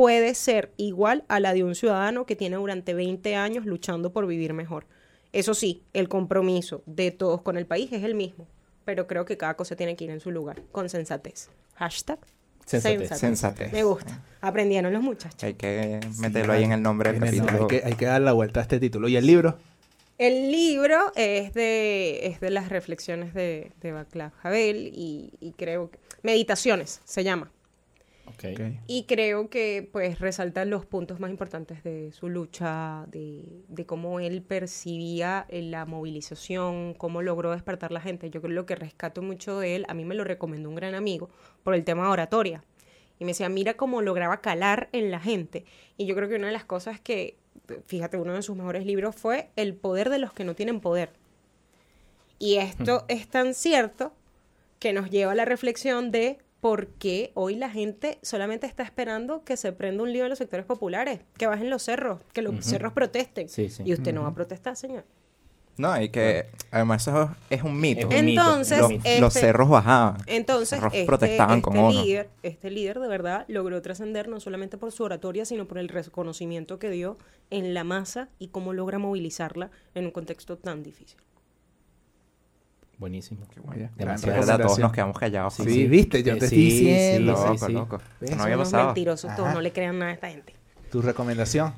[0.00, 4.26] puede ser igual a la de un ciudadano que tiene durante 20 años luchando por
[4.26, 4.86] vivir mejor.
[5.34, 8.46] Eso sí, el compromiso de todos con el país es el mismo,
[8.86, 11.50] pero creo que cada cosa tiene que ir en su lugar, con sensatez.
[11.74, 12.18] Hashtag
[12.64, 13.18] Sensatez.
[13.18, 13.72] Sensatez.
[13.74, 14.24] Me gusta.
[14.40, 15.44] Aprendieron los muchachos.
[15.44, 17.52] Hay que meterlo ahí en el nombre del capítulo.
[17.60, 19.06] hay, que, hay que dar la vuelta a este título.
[19.06, 19.58] ¿Y el libro?
[20.16, 25.98] El libro es de, es de las reflexiones de, de Havel y, y creo que...
[26.22, 27.50] Meditaciones se llama.
[28.86, 34.20] Y creo que pues resalta los puntos más importantes de su lucha, de, de cómo
[34.20, 38.30] él percibía eh, la movilización, cómo logró despertar la gente.
[38.30, 40.74] Yo creo que lo que rescato mucho de él, a mí me lo recomendó un
[40.74, 41.30] gran amigo
[41.62, 42.64] por el tema de oratoria.
[43.18, 45.64] Y me decía, mira cómo lograba calar en la gente.
[45.98, 47.36] Y yo creo que una de las cosas que,
[47.86, 51.12] fíjate, uno de sus mejores libros fue El poder de los que no tienen poder.
[52.38, 54.14] Y esto es tan cierto
[54.78, 59.44] que nos lleva a la reflexión de por qué hoy la gente solamente está esperando
[59.44, 62.64] que se prenda un lío en los sectores populares, que bajen los cerros, que los
[62.64, 63.48] cerros protesten.
[63.48, 63.82] Sí, sí.
[63.86, 65.04] Y usted no va a protestar, señor.
[65.76, 68.00] No, y que además eso es un mito.
[68.10, 69.02] Es un Entonces, es los, mito.
[69.08, 70.18] este- los cerros bajaban.
[70.26, 72.02] Entonces, Cerros este, protestaban con este uno.
[72.04, 75.88] líder, este líder de verdad logró trascender no solamente por su oratoria, sino por el
[75.88, 77.16] reconocimiento que dio
[77.48, 81.16] en la masa y cómo logra movilizarla en un contexto tan difícil.
[83.00, 83.40] Buenísimo.
[83.96, 84.36] Demasiado.
[84.38, 85.54] verdad, todos nos quedamos callados.
[85.54, 87.34] Sí, viste, yo te sí, estoy diciendo.
[87.36, 87.72] sí, Loco, sí.
[87.72, 87.98] loco.
[88.20, 88.84] No Son había pasado.
[88.86, 90.54] mentirosos todos, no le crean nada a esta gente.
[90.92, 91.72] ¿Tu recomendación?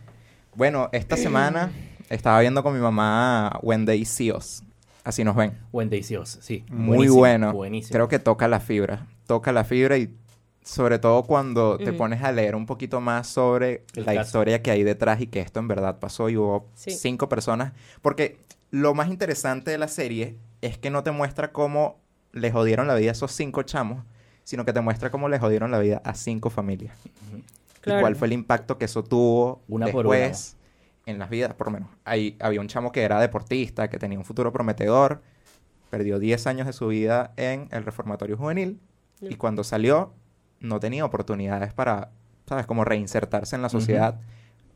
[0.55, 1.71] Bueno, esta semana
[2.11, 4.65] estaba viendo con mi mamá Wendy Seals.
[5.05, 5.59] Así nos ven.
[5.73, 6.65] Buen Delicioso, sí.
[6.69, 7.53] Muy Buenísimo, bueno.
[7.53, 7.93] Buenísimo.
[7.95, 9.07] Creo que toca la fibra.
[9.27, 10.15] Toca la fibra y
[10.63, 14.27] sobre todo cuando te pones a leer un poquito más sobre El la caso.
[14.29, 16.93] historia que hay detrás y que esto en verdad pasó y hubo Sí.
[16.93, 17.73] cinco personas.
[18.01, 18.39] Porque
[18.71, 22.01] lo más interesante de la serie es que no te muestra cómo
[22.33, 24.05] le jodieron la vida a esos cinco chamos,
[24.45, 26.97] sino que te muestra cómo le jodieron la vida a cinco familias.
[27.83, 28.01] Claro.
[28.01, 30.17] Y cuál fue el impacto que eso tuvo Una por una.
[30.17, 30.57] después
[31.05, 31.89] en las vidas, por lo menos.
[32.05, 35.21] Ahí había un chamo que era deportista, que tenía un futuro prometedor,
[35.91, 38.81] perdió 10 años de su vida en el reformatorio juvenil
[39.21, 40.13] y cuando salió
[40.61, 42.11] no tenía oportunidades para,
[42.47, 44.21] ¿sabes?, como reinsertarse en la sociedad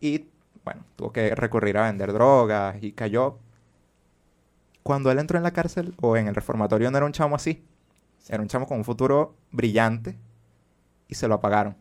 [0.00, 0.26] y,
[0.64, 3.38] bueno, tuvo que recurrir a vender drogas y cayó.
[4.86, 7.66] Cuando él entró en la cárcel o en el reformatorio no era un chamo así,
[8.28, 10.16] era un chamo con un futuro brillante
[11.08, 11.76] y se lo apagaron.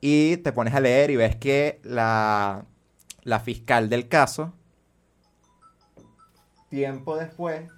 [0.00, 2.66] Y te pones a leer y ves que la,
[3.24, 4.52] la fiscal del caso,
[6.68, 7.68] tiempo después,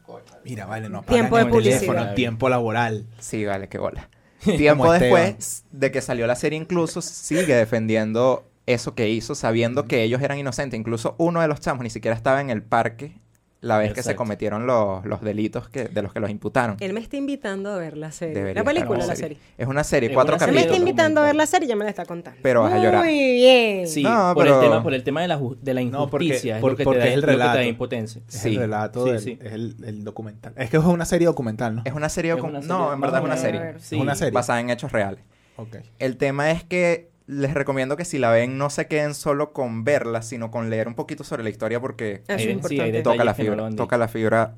[0.44, 3.06] Mira, vale, no Tiempo de el teléfono, tiempo laboral.
[3.20, 4.10] Sí, vale, qué bola.
[4.58, 10.02] Tiempo después de que salió la serie, incluso sigue defendiendo eso que hizo, sabiendo que
[10.02, 10.78] ellos eran inocentes.
[10.78, 13.23] Incluso uno de los chamos ni siquiera estaba en el parque
[13.64, 16.76] la vez que se cometieron los, los delitos que, de los que los imputaron.
[16.80, 18.34] Él me está invitando a ver la serie.
[18.34, 19.38] Debería la película, la serie.
[19.58, 20.88] Es una serie, Es cuatro una Él me está capítulos.
[20.88, 21.36] invitando a ver documental.
[21.38, 22.38] la serie y ya me la está contando.
[22.42, 23.04] Pero vas a llorar.
[23.04, 23.88] Muy bien.
[23.88, 26.26] Sí, No, por, pero- el tema, por el tema de la, de la No, porque-
[26.26, 26.60] injusticia.
[26.60, 27.68] por- es lo que porque da, es el que te da relato.
[27.68, 28.22] impotencia.
[28.28, 28.48] Es Sí.
[28.50, 29.38] el relato, Sí, del- sí.
[29.42, 30.52] es el, el documental.
[30.56, 31.82] Es que es una serie documental, ¿no?
[31.84, 33.74] Es una serie, una no, en verdad es una serie.
[33.78, 34.32] Es una serie.
[34.32, 35.20] Basada en hechos reales.
[35.56, 35.76] Ok.
[35.98, 39.84] El tema es que les recomiendo que si la ven no se queden solo con
[39.84, 42.58] verla, sino con leer un poquito sobre la historia porque sí,
[43.02, 44.54] toca la no fibra, toca la fibra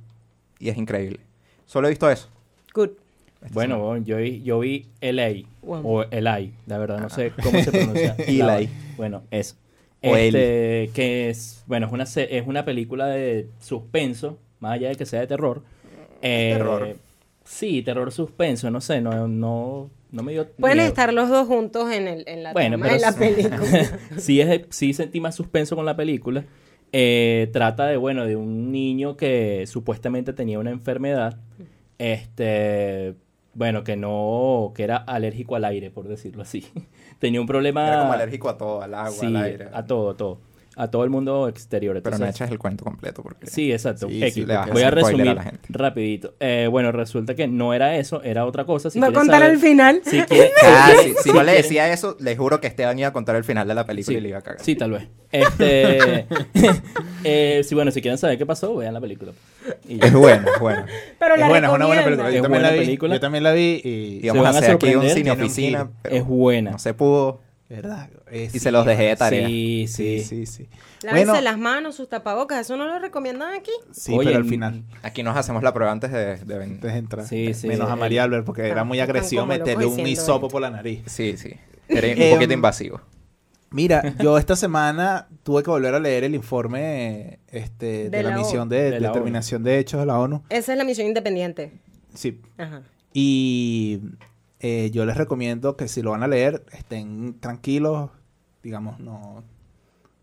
[0.59, 1.21] y es increíble.
[1.67, 2.29] Solo he visto eso.
[2.75, 2.91] Good.
[3.53, 5.81] Bueno, bueno, yo vi, yo vi LA Wow.
[5.85, 8.17] o Eli, la verdad no sé cómo se pronuncia.
[8.27, 8.39] Eli.
[8.39, 8.61] La-
[8.97, 9.55] Bueno, eso.
[10.03, 14.89] O Este, que es, bueno, es una se- es una película de suspenso, más allá
[14.89, 15.63] de que sea de terror.
[16.23, 16.97] Eh, terror.
[17.45, 20.89] Sí, terror suspenso, no sé, no no no me dio Pueden miedo.
[20.89, 23.99] estar los dos juntos en, el, en la, Bueno, trama pero de la sí- película.
[24.19, 26.45] sí, es sí sentí más suspenso con la película.
[26.93, 31.39] Eh, trata de, bueno, de un niño que supuestamente tenía una enfermedad.
[31.99, 33.15] Este,
[33.55, 36.65] bueno, que no, que era alérgico al aire, por decirlo así.
[37.19, 37.87] tenía un problema.
[37.87, 39.69] Era como alérgico a todo, al agua, sí, al aire.
[39.73, 40.41] a todo, a todo.
[40.79, 41.99] A todo el mundo exterior.
[42.03, 43.47] Pero no echas el cuento completo porque...
[43.47, 44.09] Sí, exacto.
[44.11, 45.61] Sí, le Voy a spoiler a resumir la gente.
[45.71, 46.35] rapidito.
[46.39, 48.91] Eh, bueno, resulta que no era eso, era otra cosa.
[48.91, 50.03] Si ¿Va a quieres contar saber- al final?
[50.05, 53.13] Si quieres, Ah, si si no le decía eso, le juro que Esteban iba a
[53.15, 54.63] contar el final de la película Sí, y le iba a cagar.
[54.63, 55.09] sí, tal vez.
[55.33, 56.27] Este,
[57.25, 59.33] eh, sí, bueno, si quieren saber qué pasó, vean la película.
[59.89, 60.85] Y Es bueno, es bueno.
[61.19, 62.31] Pero Es la buena, es una buena película.
[62.31, 62.79] Yo Es también la vi.
[62.81, 63.15] película.
[63.15, 64.21] Yo también la vi y...
[64.27, 66.73] Íbamos a hacer aquí un cine oficina, es buena.
[66.73, 68.09] no se pudo ¿Verdad?
[68.31, 69.49] Eh, y sí, se los dejé de tarea.
[69.49, 70.47] Sí, Sí, sí.
[70.47, 70.69] sí, sí.
[71.11, 73.73] Bueno, las manos, sus tapabocas, ¿eso no lo recomiendan aquí?
[73.91, 74.85] sí, Oye, pero al final.
[75.03, 76.75] Aquí nos hacemos la prueba antes de, de venir.
[76.77, 77.27] Antes de entrar.
[77.27, 77.67] Sí, sí.
[77.67, 80.49] Menos a María Albert porque era muy agresivo meterle un hisopo esto.
[80.49, 81.03] por la nariz.
[81.07, 81.55] Sí, sí.
[81.89, 83.01] Era un Em, poquito invasivo.
[83.71, 88.31] Mira, yo esta semana tuve que volver a leer el informe este, de, De la,
[88.31, 90.45] la misión de, De la determinación de hechos de la ONU.
[90.51, 91.73] Esa es la misión independiente.
[92.15, 92.41] Sí.
[92.59, 92.83] Ajá.
[93.13, 94.01] Y
[94.67, 98.11] eh, yo les recomiendo que si lo van a leer, estén tranquilos,
[98.63, 99.45] digamos, no,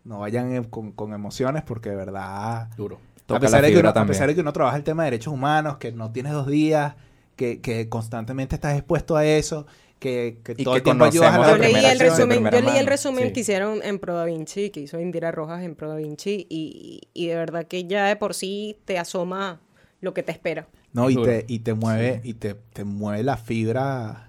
[0.04, 2.68] no vayan eh, con, con emociones porque de verdad...
[2.76, 2.98] Duro.
[3.28, 5.32] A pesar, de que uno, a pesar de que uno trabaja el tema de derechos
[5.32, 6.94] humanos, que no tienes dos días,
[7.36, 9.66] que, que constantemente estás expuesto a eso,
[9.98, 12.60] que, que Y todo que el tiempo ayudas a la Yo leí el resumen, yo
[12.60, 13.32] leí el resumen Sí.
[13.32, 17.08] que hicieron en Pro Da Vinci, que hizo Indira Rojas en Pro Da Vinci, y,
[17.14, 19.62] y de verdad que ya de por sí te asoma
[20.02, 20.68] lo que te espera.
[20.92, 24.23] No, y te, y te mueve, y te, te mueve la fibra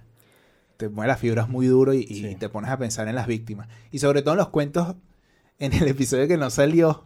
[0.77, 3.67] te mueve las fibras muy duro y, te pones a pensar en las víctimas.
[3.91, 4.95] Y sobre todo en los cuentos,
[5.59, 7.05] en el episodio que no salió,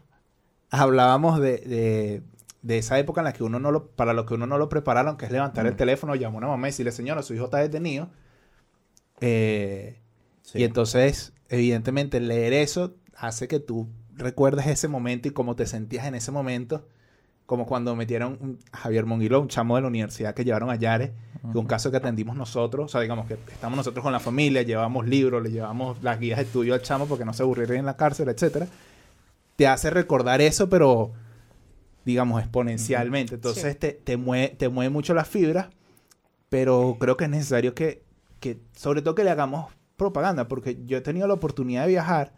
[0.70, 2.24] hablábamos de, de-
[2.61, 4.67] de esa época en la que uno no lo, para lo que uno no lo
[4.67, 5.78] prepararon, que es levantar el Mm.
[5.78, 8.09] teléfono, llamar a una mamá y decirle, señora, su hijo está detenido.
[9.22, 9.97] Eh,
[10.41, 10.59] Sí.
[10.59, 16.07] Y entonces, evidentemente, leer eso hace que tú recuerdes ese momento y cómo te sentías
[16.07, 16.88] en ese momento.
[17.49, 21.13] Como cuando metieron a Javier Monguilo, un chamo de la universidad que llevaron a Yare,
[21.51, 22.85] que un caso que atendimos nosotros.
[22.85, 26.37] O sea, digamos que estamos nosotros con la familia, llevamos libros, le llevamos las guías
[26.37, 28.67] de estudio al chamo porque no se aburriera en la cárcel, etcétera.
[29.55, 31.11] Te hace recordar eso, pero
[32.05, 33.33] digamos exponencialmente.
[33.33, 35.69] Entonces te, te, mueve, te mueve mucho las fibras,
[36.49, 38.03] pero creo que es necesario que,
[38.39, 42.31] que, sobre todo que le hagamos propaganda, porque yo he tenido la oportunidad de viajar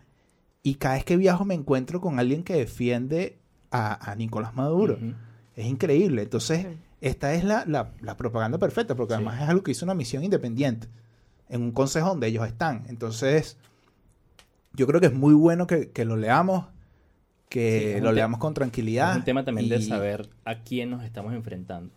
[0.63, 3.40] y cada vez que viajo me encuentro con alguien que defiende
[3.71, 4.97] a, a Nicolás Maduro.
[5.55, 6.21] Es increíble.
[6.23, 6.77] Entonces, Sí.
[7.01, 9.15] esta es la, la- la propaganda perfecta, porque Sí.
[9.15, 10.87] además es algo que hizo una misión independiente
[11.49, 12.85] en un consejo donde ellos están.
[12.87, 13.57] Entonces,
[14.73, 16.65] yo creo que es muy bueno que, que lo leamos,
[17.49, 19.11] que lo leamos con tranquilidad.
[19.11, 21.93] Es un tema también de saber a quién nos estamos enfrentando.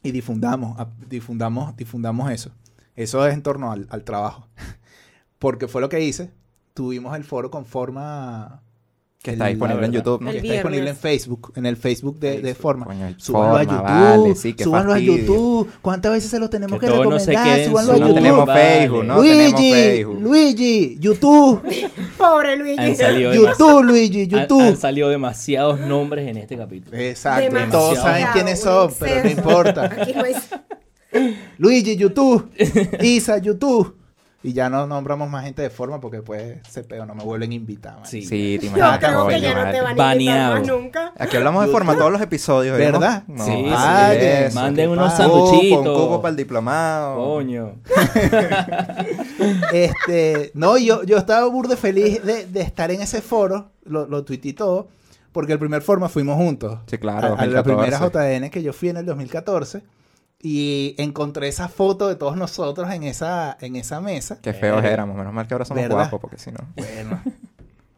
[0.00, 2.52] y difundamos, a- difundamos, difundamos eso.
[2.94, 4.46] Eso es en torno al, al trabajo.
[5.40, 6.30] Porque fue lo que hice.
[6.74, 8.62] Tuvimos el foro con forma
[9.28, 9.92] Que está disponible en.
[9.92, 10.30] YouTube, ¿no?
[10.30, 10.96] El que está disponible en.
[10.96, 12.86] Facebook, en el Facebook de, forma.
[12.86, 13.34] Coño, a YouTube,
[13.82, 14.98] vale, sí, a.
[14.98, 15.70] YouTube.
[15.82, 17.64] ¿Cuántas veces se lo tenemos Que que, todo no se recomendar?
[17.66, 18.14] súbanlo a No YouTube.
[18.14, 18.48] tenemos.
[18.50, 20.20] Facebook, no tenemos Luigi, Facebook.
[20.22, 21.62] Luigi, YouTube,
[22.18, 22.78] Pobre Luigi.
[22.80, 24.62] Han salido, YouTube, Luigi, han- YouTube.
[24.62, 26.96] han salido demasiados nombres en este capítulo.
[26.96, 27.78] Exacto, Demasiado.
[27.78, 29.84] todos saben quiénes son, pero no importa.
[29.84, 30.34] Aquí no hay-
[31.58, 32.48] Luigi, YouTube,
[33.02, 33.94] Isa, YouTube.
[34.40, 37.50] Y ya no nombramos más gente de forma porque pues ese pedo no me vuelven
[37.50, 37.94] a invitar.
[37.96, 38.06] man.
[38.06, 38.22] Sí.
[38.22, 38.98] Sí, te Yo imaginas.
[39.00, 41.12] creo que ya no te van a invitar más nunca.
[41.18, 42.78] Aquí hablamos de forma todos los episodios.
[42.78, 43.24] ¿Verdad?
[43.26, 43.62] No, Sí, sí.
[43.68, 45.78] Vaya, eso, Manden unos sanduchitos.
[45.80, 47.16] Cupo, un cupo para el diplomado.
[47.16, 47.72] Coño.
[49.72, 54.24] Este, no, yo, yo estaba burde feliz de, de estar en ese foro, lo, lo
[54.24, 54.88] tuiteé y todo,
[55.32, 56.78] porque el primer forma fuimos juntos.
[56.86, 58.10] Sí, claro, a, a la 2014.
[58.10, 59.82] primera JN que yo fui en el 2014
[60.40, 64.38] y encontré esa foto de todos nosotros en esa, en esa mesa.
[64.40, 65.16] Qué feos Eh, éramos.
[65.16, 65.96] Menos mal que ahora somos ¿verdad?
[65.96, 66.58] guapos, porque si no...
[66.76, 67.20] Bueno,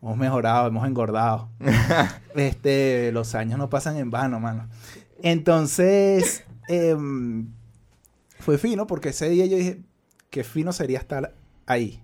[0.02, 1.48] hemos mejorado, hemos engordado.
[2.34, 4.68] este, los años no pasan en vano, mano.
[5.22, 7.48] Entonces, em,
[8.38, 9.82] fue fino porque ese día yo dije,
[10.30, 11.34] qué fino sería estar
[11.66, 12.02] ahí.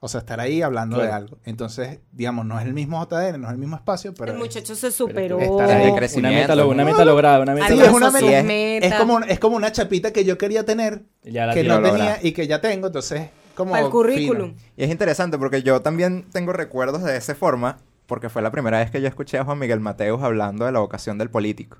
[0.00, 1.38] O sea, estar ahí hablando de algo.
[1.44, 4.30] Entonces, digamos, no es el mismo JN, no es el mismo espacio, pero...
[4.32, 5.40] El muchacho se superó.
[5.40, 6.90] estar ahí Una meta, lo- una ¿no?
[6.92, 8.86] meta lograda, una meta Sí, es una meta.
[8.86, 12.18] Es como, es como una chapita que yo quería tener, Ya la que no tenía
[12.22, 13.72] y que ya tengo, entonces, como...
[13.72, 14.50] Para el currículum.
[14.54, 14.60] fino.
[14.76, 18.78] Y es interesante porque yo también tengo recuerdos de esa forma, porque fue la primera
[18.78, 21.78] vez que yo escuché a Juan Miguel Mateus hablando de la vocación del político.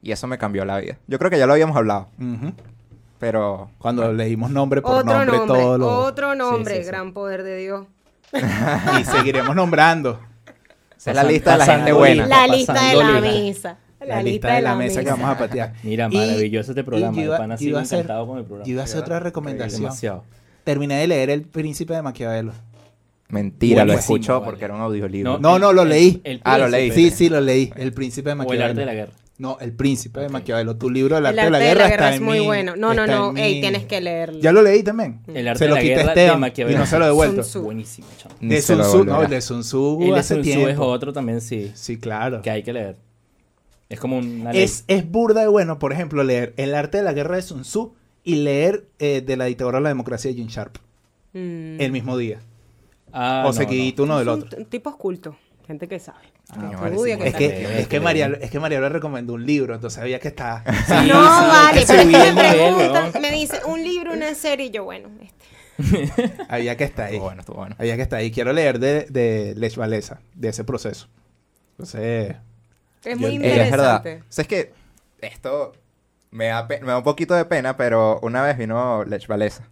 [0.00, 0.96] Y eso me cambió la vida.
[1.06, 2.54] Yo creo que ya lo habíamos hablado, Ujú.
[3.18, 3.70] Pero...
[3.78, 5.88] Cuando leímos nombre por Otro nombre, nombre, todo lo...
[6.00, 6.88] otro nombre, Sí, sí, sí.
[6.90, 7.86] gran poder de Dios.
[9.00, 10.20] Y seguiremos nombrando.
[10.96, 12.26] Esa es la lista de la gente buena.
[12.26, 13.78] La lista de la misa.
[14.06, 15.72] La, lista de la mesa que vamos a patear.
[15.82, 17.20] Mira, Y- maravilloso este programa.
[17.20, 18.66] y yo pana yo iba a hacer- encantado con el programa.
[18.66, 20.22] Yo iba a hacer otra recomendación.
[20.64, 22.52] Terminé de leer El Príncipe de Maquiavelo.
[23.30, 24.44] Mentira, lo escuchó vale.
[24.46, 25.38] porque era un audiolibro.
[25.38, 26.20] No, no, lo el- leí.
[26.24, 26.90] el Ah, lo leí.
[26.92, 27.72] Sí, sí, lo leí.
[27.76, 28.64] El Príncipe de O el Maquiavelo.
[28.66, 29.12] arte de la guerra.
[29.38, 30.28] No, El Príncipe de.
[30.28, 30.76] Maquiavelo.
[30.76, 32.74] Tu libro, El El arte, de la guerra, está es en muy bueno.
[32.76, 33.36] No, no, no.
[33.36, 34.40] Ey, tienes que leerlo.
[34.40, 35.20] Ya lo leí también.
[35.32, 36.78] El arte Se de la quité guerra de Esteban y Maquiavelo.
[36.78, 37.42] no se lo he devuelto.
[37.44, 37.62] Sun Tzu.
[37.62, 38.34] Buenísimo, chamo.
[38.40, 40.68] De Sun Tzu, no, el de Sun Tzu El de hace Sun Tzu tiempo.
[40.68, 41.70] es otro también, sí.
[41.74, 42.42] Sí, claro.
[42.42, 42.96] Que hay que leer.
[43.88, 44.62] Es como una ley.
[44.62, 47.62] Es, es burda de bueno, por ejemplo, leer El arte de la guerra de Sun
[47.62, 50.76] Tzu y leer eh, De la dictadura a la democracia de Jim Sharp
[51.34, 51.80] Mm.
[51.80, 52.40] el mismo día.
[53.12, 54.64] Ah, o no, seguidito uno del otro.
[54.66, 55.34] tipos cultos.
[55.66, 56.18] Gente que sabe.
[56.50, 60.18] Que Es que, es que María, es que María le recomendó un libro, entonces había
[60.18, 60.62] que estar.
[60.86, 64.66] Sí, no, sí, vale, pero es que me preguntan, me dice, un libro, una serie,
[64.66, 66.10] y yo, bueno, este.
[66.48, 67.14] había que estar ahí.
[67.14, 67.76] Estuvo bueno, estuvo bueno.
[67.78, 68.30] Había que estar ahí.
[68.32, 71.08] Quiero leer de, de Lech Walesa, de ese proceso.
[71.72, 72.36] Entonces,
[73.04, 74.02] Es muy Eh, es verdad.
[74.04, 74.22] interesante.
[74.22, 74.72] O sea, es que
[75.20, 75.72] esto
[76.30, 79.68] me da, me da un poquito de pena, pero una vez vino Lech Walesa.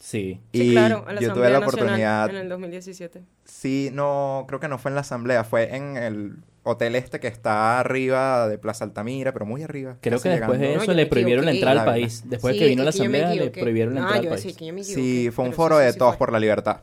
[0.00, 0.40] Sí.
[0.52, 3.22] Y Sí, claro, a la yo tuve la Nacional oportunidad En el 2017.
[3.44, 7.26] Sí, no, creo que no fue en la asamblea, fue en el hotel este que
[7.28, 9.96] está arriba de Plaza Altamira, pero muy arriba.
[10.00, 10.84] Creo que después de llegando.
[10.84, 12.22] Eso le prohibieron la entrada al país.
[12.26, 14.86] Después Sí, que vino la que asamblea, le prohibieron la Ah, entrada al país.
[14.86, 16.82] Sí, fue un foro sí, de sí todos por la libertad.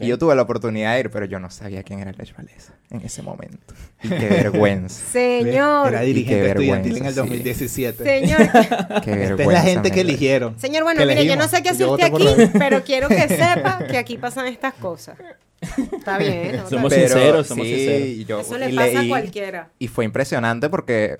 [0.00, 2.74] Y yo tuve la oportunidad de ir, pero yo no sabía quién era Lech Walesa
[2.90, 3.74] en ese momento.
[4.02, 5.04] Y qué vergüenza.
[5.12, 5.88] Señor.
[5.88, 7.28] era dirigente estudiantil en el vergüenza, sí.
[7.28, 8.04] 2017.
[8.04, 8.38] Señor.
[9.04, 9.24] Qué vergüenza.
[9.30, 10.58] Esta es la gente que eligieron.
[10.58, 12.24] Señor, bueno, mire, yo no sé qué por aquí,
[12.58, 15.16] pero quiero que sepa que aquí pasan estas cosas.
[15.60, 16.68] Está bien, ¿no?
[16.68, 18.26] Somos Pero sinceros, somos sí, sinceros.
[18.28, 19.70] yo- Eso le pasa a cualquiera.
[19.78, 21.18] Y fue impresionante porque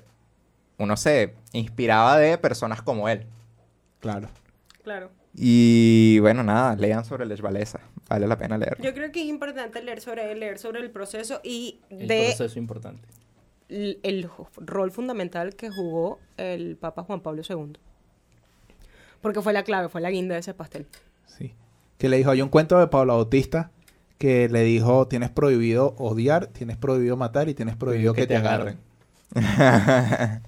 [0.76, 3.26] uno se inspiraba de personas como él.
[4.00, 4.28] Claro.
[4.84, 5.10] Claro.
[5.40, 7.80] Y bueno, nada, lean sobre Lech Walesa.
[8.08, 8.84] Vale la pena leerlo.
[8.84, 12.34] Yo creo que es importante leer sobre él, leer sobre el proceso y El de
[12.36, 13.06] proceso importante.
[13.68, 17.78] el rol fundamental que jugó el Papa Juan Pablo II.
[19.20, 20.86] Porque fue la clave, fue la guinda de ese pastel.
[21.26, 21.54] Sí.
[21.98, 23.70] Que le dijo, hay un cuento de Pablo Bautista
[24.18, 28.78] que le dijo, tienes prohibido odiar, tienes prohibido matar y tienes prohibido que, te agarren.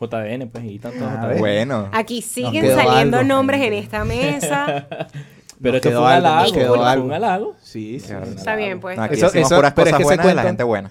[0.00, 1.88] JDN, pues, y tantos Ah, bueno.
[1.92, 3.28] Aquí siguen saliendo algo.
[3.28, 4.86] nombres en esta mesa.
[5.62, 6.52] Pero Nos esto quedó fue un halago.
[6.54, 7.04] quedó fue algo.
[7.04, 7.56] un halago.
[7.62, 8.12] Sí, sí.
[8.36, 8.96] Está bien, pues.
[8.96, 10.90] No, aquí Eso- eso- puras pero es cosas que buenas de la gente buena.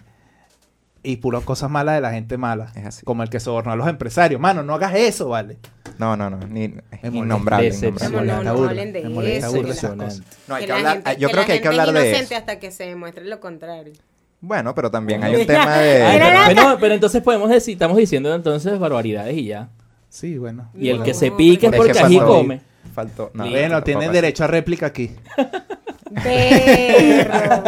[1.02, 2.72] Y puras cosas malas de la gente mala.
[2.76, 3.06] Es así.
[3.06, 4.40] Como el que sobornó a los empresarios.
[4.40, 5.58] Mano, no hagas eso, vale.
[5.98, 6.38] No, no, no.
[6.46, 7.72] Ni, es innombrable.
[7.72, 10.22] No, no, no hablen de eso, cosas.
[10.48, 12.10] No, hay Que que la hablar, yo creo la que hay que gente hablar de
[12.10, 12.36] inocente eso.
[12.36, 13.94] hasta que se demuestre lo contrario.
[14.42, 16.06] Bueno, pero también hay un tema de...
[16.14, 19.70] Pero, la- pero- pero entonces podemos decir, estamos diciendo entonces barbaridades y ya.
[20.10, 20.70] Sí, bueno.
[20.78, 22.62] Y el que se pique es porque faltó- come.
[22.94, 23.32] Faltó...
[23.34, 24.14] No, bueno, así.
[24.14, 25.12] derecho a réplica aquí.
[26.24, 27.64] Perro.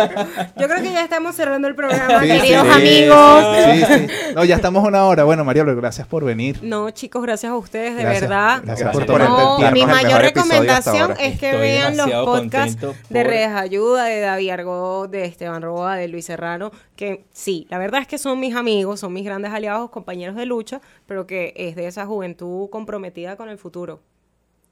[0.57, 3.45] Yo creo que ya estamos cerrando el programa, Sí, queridos sí, amigos.
[3.65, 4.33] Sí, sí.
[4.35, 5.23] No, ya estamos una hora.
[5.23, 6.59] Bueno, María, gracias por venir.
[6.63, 8.21] No, chicos, gracias a ustedes, de Gracias.
[8.21, 8.61] verdad.
[8.63, 13.49] Gracias por por No, mi mayor recomendación es que Estoy vean los podcasts de Redes
[13.49, 18.07] Ayuda, de David Argó, de Esteban Roa, de Luis Serrano, que sí, la verdad es
[18.07, 21.87] que son mis amigos, son mis grandes aliados, compañeros de lucha, pero que es de
[21.87, 24.01] esa juventud comprometida con el futuro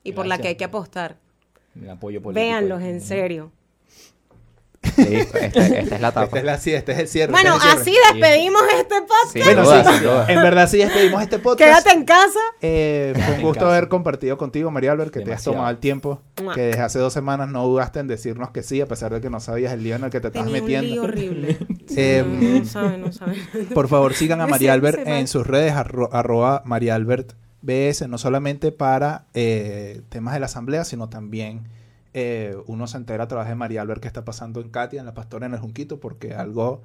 [0.04, 1.18] y por la que hay que apostar.
[1.80, 2.44] El apoyo político.
[2.46, 3.52] Véanlos en serio.
[4.98, 6.26] Listo, esta, esta es la tapa.
[6.26, 7.32] Esta es la, sí, este es el cierre.
[7.32, 8.20] Bueno, este es el así cierre.
[8.20, 9.32] despedimos este podcast.
[9.34, 10.26] Sin Bueno, duda, sí, sin duda.
[10.30, 11.70] en verdad sí despedimos este podcast.
[11.84, 12.40] Quédate en casa.
[12.62, 16.22] Eh, fue un gusto haber compartido contigo, María Albert, que te has tomado el tiempo,
[16.42, 16.54] Mua.
[16.56, 19.30] que desde hace dos semanas no dudaste en decirnos que sí, a pesar de que
[19.30, 21.04] no sabías el lío en el que te estás Tenía un lío metiendo.
[21.04, 21.58] horrible.
[21.98, 23.36] Eh, no saben, no saben.
[23.74, 28.08] Por favor, sigan a Me María Albert en sus redes, arro- arroba María Albert BS,
[28.08, 31.64] no solamente para eh, temas de la asamblea, sino también
[32.14, 35.06] eh, uno se entera a través de María Albert qué está pasando en Katia, en
[35.06, 36.84] la Pastora en el Junquito, porque algo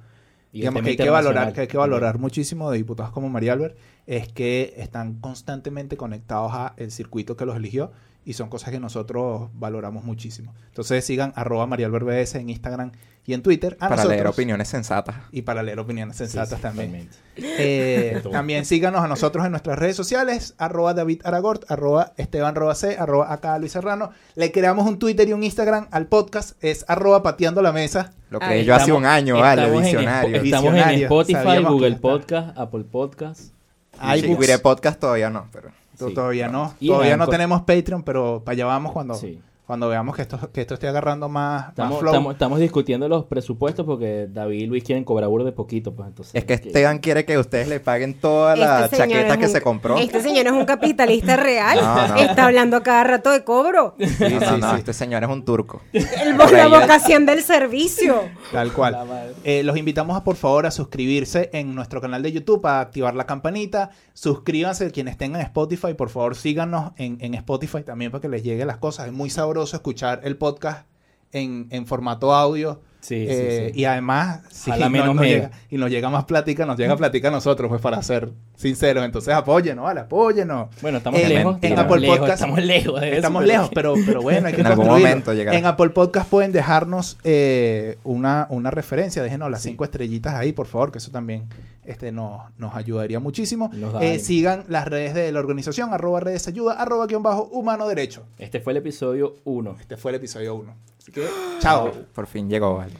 [0.51, 3.77] digamos, que hay que valorar, que hay que valorar muchísimo de diputados como María Albert,
[4.05, 7.91] es que están constantemente conectados a el circuito que los eligió
[8.25, 10.53] y son cosas que nosotros valoramos muchísimo.
[10.67, 12.91] Entonces sigan arroba María Albert BS en Instagram
[13.27, 13.77] y en Twitter.
[13.79, 15.15] A Para leer opiniones sensatas.
[15.31, 17.09] Y para leer opiniones sensatas sí, también.
[17.37, 22.75] Eh, también síganos a nosotros en nuestras redes sociales, arroba David Aragort, arroba Esteban Roa
[22.75, 24.11] C, arroba acá Luis Serrano.
[24.35, 28.13] Le creamos un Twitter y un Instagram al podcast, es arroba pateando la mesa.
[28.29, 30.43] Lo Ahí creí yo hace un año, vale, estamos en visionario.
[30.43, 31.03] Estamos en.
[31.03, 31.95] Spotify, Sabíamos Google.
[31.97, 33.53] Podcast, Apple Podcast.
[34.01, 34.59] iBooks.
[34.59, 35.84] Podcast todavía no, pero...
[35.97, 36.73] Sí, todavía no.
[36.85, 39.39] Todavía no tenemos Patreon, pero para allá vamos cuando, Sí.
[39.65, 42.11] Cuando veamos que esto, que esto esté agarrando más, más Estamos, flow.
[42.13, 46.07] estamos, estamos discutiendo los presupuestos porque David y Luis quieren cobrar burro de poquito, pues
[46.07, 46.35] entonces.
[46.35, 49.47] Es que Esteban quiere que ustedes le paguen toda la Este señor chaqueta es que
[49.47, 49.97] se compró.
[49.97, 51.79] Este señor es un capitalista real.
[51.81, 52.15] No, no.
[52.15, 53.95] Está hablando a cada rato de cobro.
[53.99, 54.77] Sí, no, sí, no, no, sí.
[54.79, 55.81] este señor es un turco.
[55.93, 58.21] El- la vocación del servicio.
[58.51, 58.93] Tal cual.
[58.93, 59.25] La.
[59.43, 63.15] Eh, los invitamos a por favor a suscribirse en nuestro canal de YouTube, a activar
[63.15, 63.89] la campanita.
[64.13, 68.67] Suscríbanse quienes tengan Spotify, por favor síganos en, en Spotify también para que les lleguen
[68.67, 69.07] las cosas.
[69.07, 70.87] Es muy sabroso escuchar el podcast
[71.31, 72.81] en, en formato audio.
[73.05, 73.79] Sí, sí, Eh, sí.
[73.81, 77.27] Y además, si no- menos nos llega, y nos llega más plática, nos llega plática
[77.27, 79.05] a nosotros, pues para ser sinceros.
[79.05, 80.69] Entonces apóyenos, vale, apóyenos.
[80.81, 81.57] Bueno, estamos En- lejos.
[81.61, 84.47] en estamos Apple lejos, Podcast- Estamos lejos de eso, Estamos pero- lejos, pero, pero bueno,
[84.47, 85.55] hay que En algún momento llegará.
[85.57, 89.69] En Apple Podcast pueden dejarnos eh, una, una referencia, déjenos las Sí.
[89.69, 91.43] cinco estrellitas ahí, por favor, que eso también
[91.85, 93.69] este, nos, nos ayudaría muchísimo.
[94.01, 98.23] Eh, sigan las redes de la organización, arroba redes ayuda, arroba guion bajo humano derecho.
[98.39, 99.75] Este fue el episodio 1.
[99.79, 100.73] Este fue el episodio 1.
[101.05, 101.27] Así que,
[101.61, 101.91] chao.
[102.15, 102.93] Por fin llegó, vale.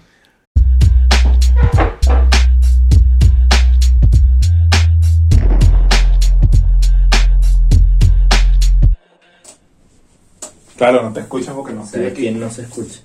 [10.77, 12.99] Claro, no te escuchas porque no ¿Sabes quién no se escucha?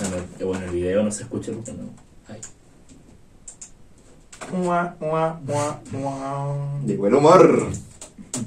[0.00, 1.84] Bueno, el- bueno, el video no se escucha porque no.
[2.28, 2.40] Ay.
[6.84, 7.68] Llegó el humor.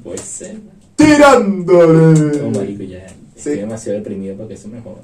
[0.03, 0.59] Puede ser.
[0.97, 2.41] ¡Tirándole!
[2.41, 3.07] No, marico, ya.
[3.37, 5.03] Estoy demasiado deprimido para que eso me joda.